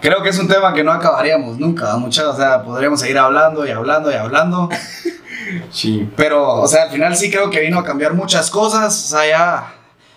Creo 0.00 0.22
que 0.22 0.28
es 0.28 0.38
un 0.38 0.46
tema 0.48 0.72
que 0.74 0.84
no 0.84 0.92
acabaríamos 0.92 1.58
nunca, 1.58 1.96
mucha. 1.96 2.28
O 2.28 2.36
sea, 2.36 2.62
podríamos 2.62 3.00
seguir 3.00 3.18
hablando 3.18 3.66
y 3.66 3.70
hablando 3.70 4.10
y 4.10 4.14
hablando. 4.14 4.68
Sí. 5.70 6.08
Pero, 6.16 6.54
o 6.54 6.66
sea, 6.66 6.84
al 6.84 6.90
final 6.90 7.16
sí 7.16 7.30
creo 7.30 7.48
que 7.50 7.60
vino 7.60 7.78
a 7.78 7.84
cambiar 7.84 8.14
muchas 8.14 8.50
cosas. 8.50 8.92
O 9.04 9.08
sea, 9.16 9.26
ya. 9.28 9.72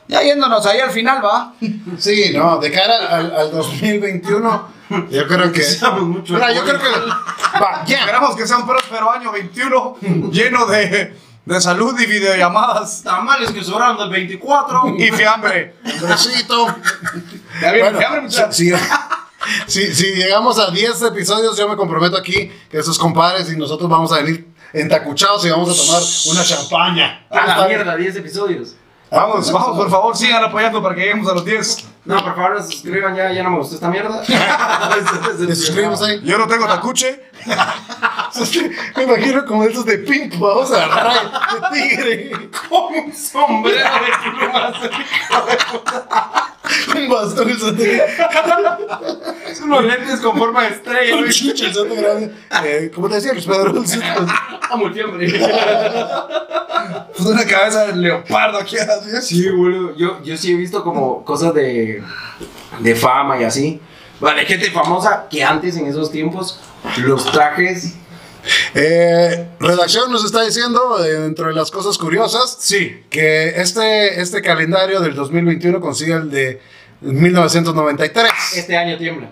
Ya 0.08 0.24
yéndonos 0.24 0.66
ahí 0.66 0.80
al 0.80 0.90
final, 0.90 1.24
va. 1.24 1.54
Sí, 2.00 2.32
no, 2.36 2.58
de 2.58 2.72
cara 2.72 3.08
al, 3.16 3.36
al 3.36 3.52
2021, 3.52 4.68
yo 5.12 5.28
creo 5.28 5.52
que. 5.52 5.62
Mucho 6.02 6.34
Mira, 6.34 6.52
yo 6.52 6.64
creo 6.64 6.80
que. 6.80 6.88
Va, 7.62 7.84
ya. 7.86 8.00
Esperamos 8.00 8.36
que 8.36 8.48
sea 8.48 8.58
un 8.58 8.66
próspero 8.66 9.12
año 9.12 9.32
21 9.32 9.98
lleno 10.32 10.66
de, 10.66 11.16
de 11.46 11.62
salud 11.62 11.94
y 12.00 12.08
videollamadas 12.08 13.04
Tamales 13.04 13.52
que 13.52 13.64
sobraron 13.64 13.98
del 13.98 14.10
24. 14.10 14.96
y 14.98 15.12
fiambre. 15.12 15.76
Besito. 16.02 16.76
Ya 17.62 17.72
viene 17.72 17.84
Bueno, 17.84 17.98
fiambre, 18.00 18.22
muchachos. 18.22 18.56
si, 18.56 18.72
si- 18.72 18.76
si 19.68 20.14
llegamos 20.16 20.60
a 20.60 20.72
10 20.72 21.02
episodios, 21.04 21.58
yo 21.58 21.68
me 21.68 21.76
comprometo 21.76 22.18
aquí 22.18 22.52
que 22.70 22.78
esos 22.78 22.98
compadres 22.98 23.52
y 23.52 23.58
nosotros 23.58 23.90
vamos 23.90 24.12
a 24.12 24.18
venir 24.18 24.48
entacuchados 24.74 25.46
y 25.46 25.50
vamos 25.50 25.70
a 25.70 25.86
tomar 25.86 26.02
una 26.34 26.44
champaña. 26.44 27.26
A 27.30 27.60
la 27.60 27.68
mierda, 27.68 27.96
10 27.96 28.16
episodios. 28.18 28.76
Vamos, 29.12 29.52
vamos, 29.52 29.76
por 29.76 29.90
favor, 29.90 30.16
sigan 30.16 30.44
apoyando 30.44 30.84
para 30.84 30.94
que 30.94 31.02
lleguemos 31.02 31.28
a 31.28 31.34
los 31.34 31.44
10. 31.44 31.88
No, 32.06 32.24
por 32.24 32.36
favor, 32.36 32.62
se 32.62 32.72
suscriban 32.74 33.16
ya, 33.16 33.32
ya 33.32 33.42
no 33.42 33.50
me 33.50 33.58
gustó 33.58 33.76
esta 33.76 33.90
mierda. 33.90 34.22
¿Te 35.48 35.56
suscribimos 35.56 36.02
ahí? 36.04 36.22
Yo 36.24 36.38
no 36.38 36.48
tengo 36.48 36.68
tacuche. 36.68 37.24
Me 38.96 39.04
imagino 39.04 39.44
como 39.46 39.64
esos 39.64 39.84
de 39.86 39.98
Pimp, 40.00 40.38
vamos 40.38 40.72
a 40.72 40.84
agarrar 40.84 41.32
de 41.72 41.80
tigre. 41.80 42.50
Con 42.70 42.94
un 42.94 43.16
sombrero 43.16 43.80
de 43.80 44.38
plumas. 44.38 44.76
Un 46.96 47.10
bastón. 47.10 47.50
Es 49.50 49.62
unos 49.62 49.84
lentes 49.84 50.20
con 50.20 50.38
forma 50.38 50.64
de 50.64 50.70
estrella. 50.70 51.16
Un 51.16 51.32
santo 51.32 51.96
grande. 51.96 52.34
Eh, 52.64 52.92
¿Cómo 52.94 53.10
te 53.10 53.16
decía 53.16 53.34
Luis 53.34 53.46
Pedro? 53.46 53.84
Amo 54.70 54.88
el 54.88 54.94
fiambre. 54.94 55.28
Pues 57.16 57.28
una 57.28 57.46
cabeza 57.46 57.88
de 57.88 57.96
leopardo 57.96 58.60
aquí. 58.60 58.78
Sí, 59.22 59.50
boludo. 59.50 59.96
Yo, 59.96 60.22
yo 60.24 60.38
sí 60.38 60.52
he 60.52 60.56
visto 60.56 60.84
como 60.84 61.24
cosas 61.26 61.54
de, 61.54 62.04
de 62.80 62.96
fama 62.96 63.40
y 63.42 63.44
así. 63.44 63.82
Vale, 64.20 64.46
gente 64.46 64.70
famosa 64.72 65.28
que 65.30 65.44
antes 65.44 65.78
en 65.78 65.88
esos 65.88 66.12
tiempos 66.12 66.60
los 66.98 67.32
trajes. 67.32 67.96
Eh, 68.76 69.48
redacción 69.60 70.12
nos 70.12 70.24
está 70.26 70.42
diciendo, 70.44 71.04
eh, 71.04 71.10
dentro 71.12 71.48
de 71.48 71.54
las 71.54 71.72
cosas 71.72 71.98
curiosas, 71.98 72.58
Sí. 72.60 73.04
que 73.10 73.50
este, 73.62 74.22
este 74.22 74.42
calendario 74.42 75.00
del 75.02 75.16
2021 75.16 75.80
consigue 75.82 76.14
el 76.14 76.30
de 76.32 76.62
1993. 77.02 78.32
Este 78.56 78.78
año 78.78 78.98
tiembla. 78.98 79.30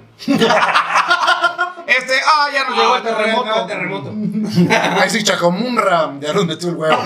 Este, 1.88 2.13
ah, 2.25 2.47
ya 2.53 2.65
nos 2.69 2.77
llegó 2.77 2.95
el 2.97 3.03
terremoto. 3.03 3.65
terremoto. 3.65 4.13
Ahí 5.01 5.10
sí, 5.10 5.23
Chacamunra, 5.23 6.13
ya 6.19 6.34
nos 6.34 6.45
metió 6.45 6.69
el 6.69 6.75
huevo. 6.75 7.01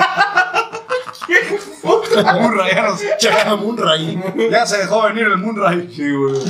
Munra, 1.84 2.66
ya, 2.74 2.82
nos- 2.84 3.02
Chacamunra 3.20 3.92
ahí. 3.94 4.20
ya 4.52 4.66
se 4.66 4.78
dejó 4.80 5.04
venir 5.04 5.24
el 5.24 5.38
Munray. 5.38 5.90
Sí, 5.94 6.12
boludo. 6.12 6.42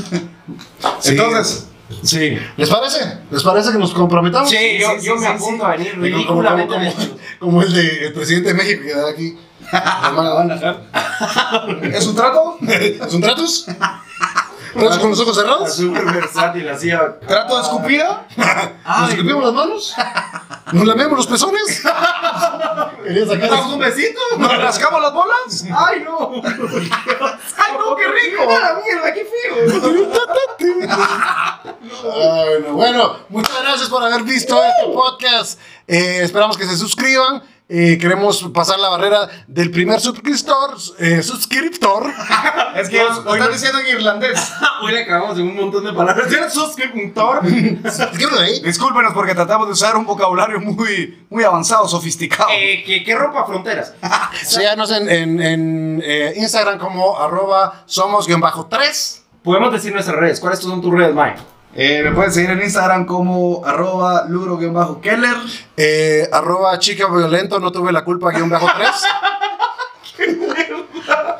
Sí. 1.00 1.12
Entonces, 1.12 1.68
Sí. 2.04 2.38
¿Les 2.58 2.70
parece? 2.70 3.00
¿Les 3.30 3.44
parece 3.44 3.72
que 3.72 3.78
nos 3.78 3.94
comprometamos? 3.94 4.50
Sí, 4.50 4.78
yo, 4.80 4.90
sí, 5.00 5.06
yo 5.06 5.14
sí, 5.16 5.20
me 5.22 5.28
sí, 5.28 5.34
apunto 5.34 5.66
a 5.66 5.72
venir 5.72 5.92
Como, 5.92 6.02
como- 6.04 6.16
ridículamente. 6.16 6.76
como- 7.40 7.62
el 7.64 7.74
de 7.74 8.06
el 8.08 8.14
presidente 8.14 8.50
de 8.50 8.54
México 8.56 8.82
que 8.84 8.94
da 8.94 9.10
aquí. 9.10 9.38
¿es 11.94 12.08
un 12.08 12.16
trato? 12.16 12.58
¿Son 13.10 13.22
tratos? 13.22 13.66
¿Tratos 14.74 15.00
con 15.00 15.10
los 15.12 15.20
ojos 15.20 15.36
cerrados? 15.36 15.76
Súper 15.76 16.06
versátil, 16.06 16.68
así. 16.70 16.90
¿Trato 17.28 17.56
de 17.58 17.62
escupida? 17.62 18.26
¿Nos 19.00 19.10
escupimos 19.12 19.44
las 19.46 19.54
manos? 19.54 19.94
¿Nos 20.74 20.86
lamemos 20.86 21.18
los 21.18 21.28
pezones? 21.28 21.84
¿Querías 23.04 23.28
sacar 23.28 23.64
un 23.66 23.80
besito? 23.80 24.20
¿Nos 24.38 24.58
rascamos 24.58 25.02
las 25.02 25.14
bolas? 25.14 25.66
¡Ay, 25.76 26.04
no! 26.04 26.42
¡Ay, 26.44 27.74
no, 27.78 27.96
qué 27.96 28.08
rico! 28.08 28.44
¡A 28.44 28.60
la 28.60 28.82
mierda, 28.82 29.14
qué 29.14 29.26
feo! 29.26 30.12
Bueno, 32.04 32.74
bueno, 32.74 33.18
muchas 33.30 33.62
gracias 33.62 33.90
por 33.90 34.04
haber 34.04 34.24
visto 34.24 34.62
este 34.64 34.94
podcast. 34.94 35.60
Eh, 35.88 36.22
esperamos 36.24 36.58
que 36.58 36.66
se 36.66 36.78
suscriban. 36.78 37.44
Eh, 37.74 37.98
queremos 37.98 38.44
pasar 38.54 38.78
la 38.80 38.90
barrera 38.90 39.30
del 39.48 39.72
primer 39.72 40.02
suscriptor. 40.02 40.76
eh, 41.00 41.24
suscriptor. 41.24 42.04
Es 42.76 42.90
que 42.90 43.02
lo 43.04 43.34
están 43.36 43.52
diciendo 43.52 43.80
en 43.80 43.88
irlandés. 43.98 44.52
Hoy 44.82 44.92
le 44.94 45.04
acabamos 45.04 45.36
de 45.38 45.44
un 45.44 45.56
montón 45.56 45.84
de 45.86 45.94
palabras. 45.94 46.30
¿Ya 46.30 46.38
eres 46.40 46.54
suscriptor? 46.54 47.42
Discúlpenos 48.64 49.14
porque 49.14 49.34
tratamos 49.36 49.68
de 49.68 49.74
usar 49.74 49.96
un 49.96 50.06
vocabulario 50.06 50.60
muy, 50.60 51.26
muy 51.30 51.44
avanzado, 51.44 51.88
sofisticado. 51.88 52.50
Eh, 52.54 52.84
que, 52.86 53.04
que 53.04 53.16
rompa 53.16 53.46
fronteras. 53.46 53.94
Síganos 54.44 54.92
en, 54.92 55.10
en- 55.10 55.42
en, 55.42 56.02
eh, 56.04 56.34
Instagram 56.38 56.78
como 56.78 57.18
arroba 57.20 57.84
somos-3. 57.86 59.20
Podemos 59.44 59.72
decir 59.74 59.94
nuestras 59.94 60.18
redes. 60.18 60.40
¿Cuáles 60.40 60.60
son 60.60 60.82
tus 60.82 60.94
redes, 60.94 61.16
Mike? 61.16 61.40
Eh, 61.74 62.02
me 62.04 62.12
pueden 62.12 62.32
seguir 62.34 62.50
en 62.52 62.62
Instagram 62.62 63.06
como 63.06 63.66
arroba 63.66 64.26
luro-keller. 64.28 65.36
Eh, 65.78 66.28
arroba 66.32 66.78
chica 66.80 67.08
violento, 67.08 67.60
no 67.60 67.72
tuve 67.72 67.92
la 67.92 68.04
culpa, 68.04 68.32
guion 68.32 68.50
bajo 68.50 68.68
3. 68.78 68.90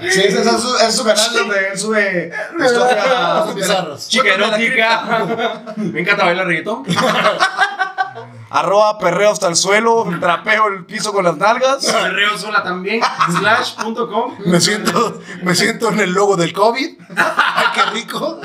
Sí, 0.10 0.24
ese 0.24 0.42
es 0.42 0.62
su, 0.62 0.76
es 0.78 0.96
su 0.96 1.06
canal 1.06 1.32
donde 1.32 1.68
él 1.70 1.78
sube 1.78 2.32
historias 2.60 3.56
bizarras. 3.56 4.08
Chica 4.10 4.34
erótica. 4.34 5.36
Me 5.78 6.02
encanta 6.02 6.26
bailar 6.26 6.48
reggaetón. 6.48 6.84
Arroba 8.50 8.98
perreo 8.98 9.32
hasta 9.32 9.48
el 9.48 9.56
suelo, 9.56 10.06
trapeo 10.20 10.68
el 10.68 10.86
piso 10.86 11.14
con 11.14 11.24
las 11.24 11.38
nalgas. 11.38 11.86
Perreo 11.86 12.38
sola 12.38 12.62
también. 12.62 13.02
Slash.com. 13.40 14.36
Me 14.46 14.60
siento, 14.60 15.22
me 15.44 15.56
siento 15.56 15.90
en 15.90 16.02
el 16.02 16.12
logo 16.12 16.36
del 16.36 16.52
COVID. 16.52 17.00
Ay, 17.16 17.66
qué 17.74 17.82
rico. 17.92 18.40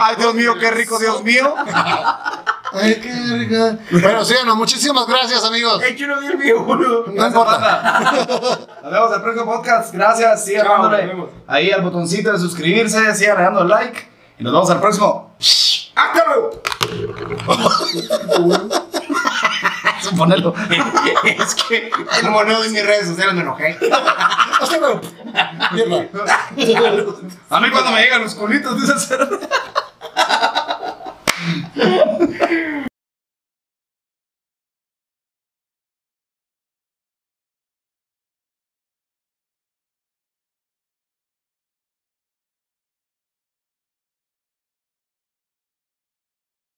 Ay, 0.00 0.16
Dios 0.16 0.34
mío, 0.34 0.54
qué 0.58 0.70
rico, 0.70 0.98
Dios 0.98 1.22
mío. 1.22 1.54
Ay, 2.72 3.00
qué 3.00 3.12
rico. 3.38 3.78
Bueno, 3.92 4.24
síganos. 4.24 4.56
Muchísimas 4.56 5.06
gracias, 5.06 5.44
amigos. 5.44 5.82
Ey, 5.82 5.94
yo 5.96 6.08
no 6.08 6.20
vi 6.20 6.26
el 6.26 6.36
video, 6.36 6.64
boludo. 6.64 7.04
No 7.06 7.26
importa. 7.26 8.26
Nos 8.82 8.92
vemos 8.92 9.08
en 9.10 9.14
el 9.14 9.22
próximo 9.22 9.46
podcast. 9.46 9.94
Gracias. 9.94 10.44
Sigan 10.44 10.66
Chao, 10.66 10.88
dándole 10.88 11.28
ahí 11.46 11.70
al 11.70 11.82
botoncito 11.82 12.32
de 12.32 12.38
suscribirse. 12.38 13.14
Sigan 13.14 13.36
dando 13.36 13.64
like. 13.64 14.08
Y 14.38 14.44
nos 14.44 14.52
vemos 14.52 14.70
al 14.70 14.80
próximo. 14.80 15.36
¡Hasta 15.94 16.24
luego! 16.26 16.50
Suponelo. 20.10 20.54
es 21.24 21.54
que. 21.54 21.90
El 22.20 22.30
moneo 22.30 22.62
de 22.62 22.68
mis 22.68 22.84
redes 22.84 23.08
sociales 23.08 23.34
me 23.34 23.42
enojé. 23.42 23.76
A 27.50 27.60
mí 27.60 27.70
cuando 27.70 27.92
me 27.92 28.02
llegan 28.02 28.22
los 28.22 28.34
culitos, 28.34 28.80
dices. 28.80 29.08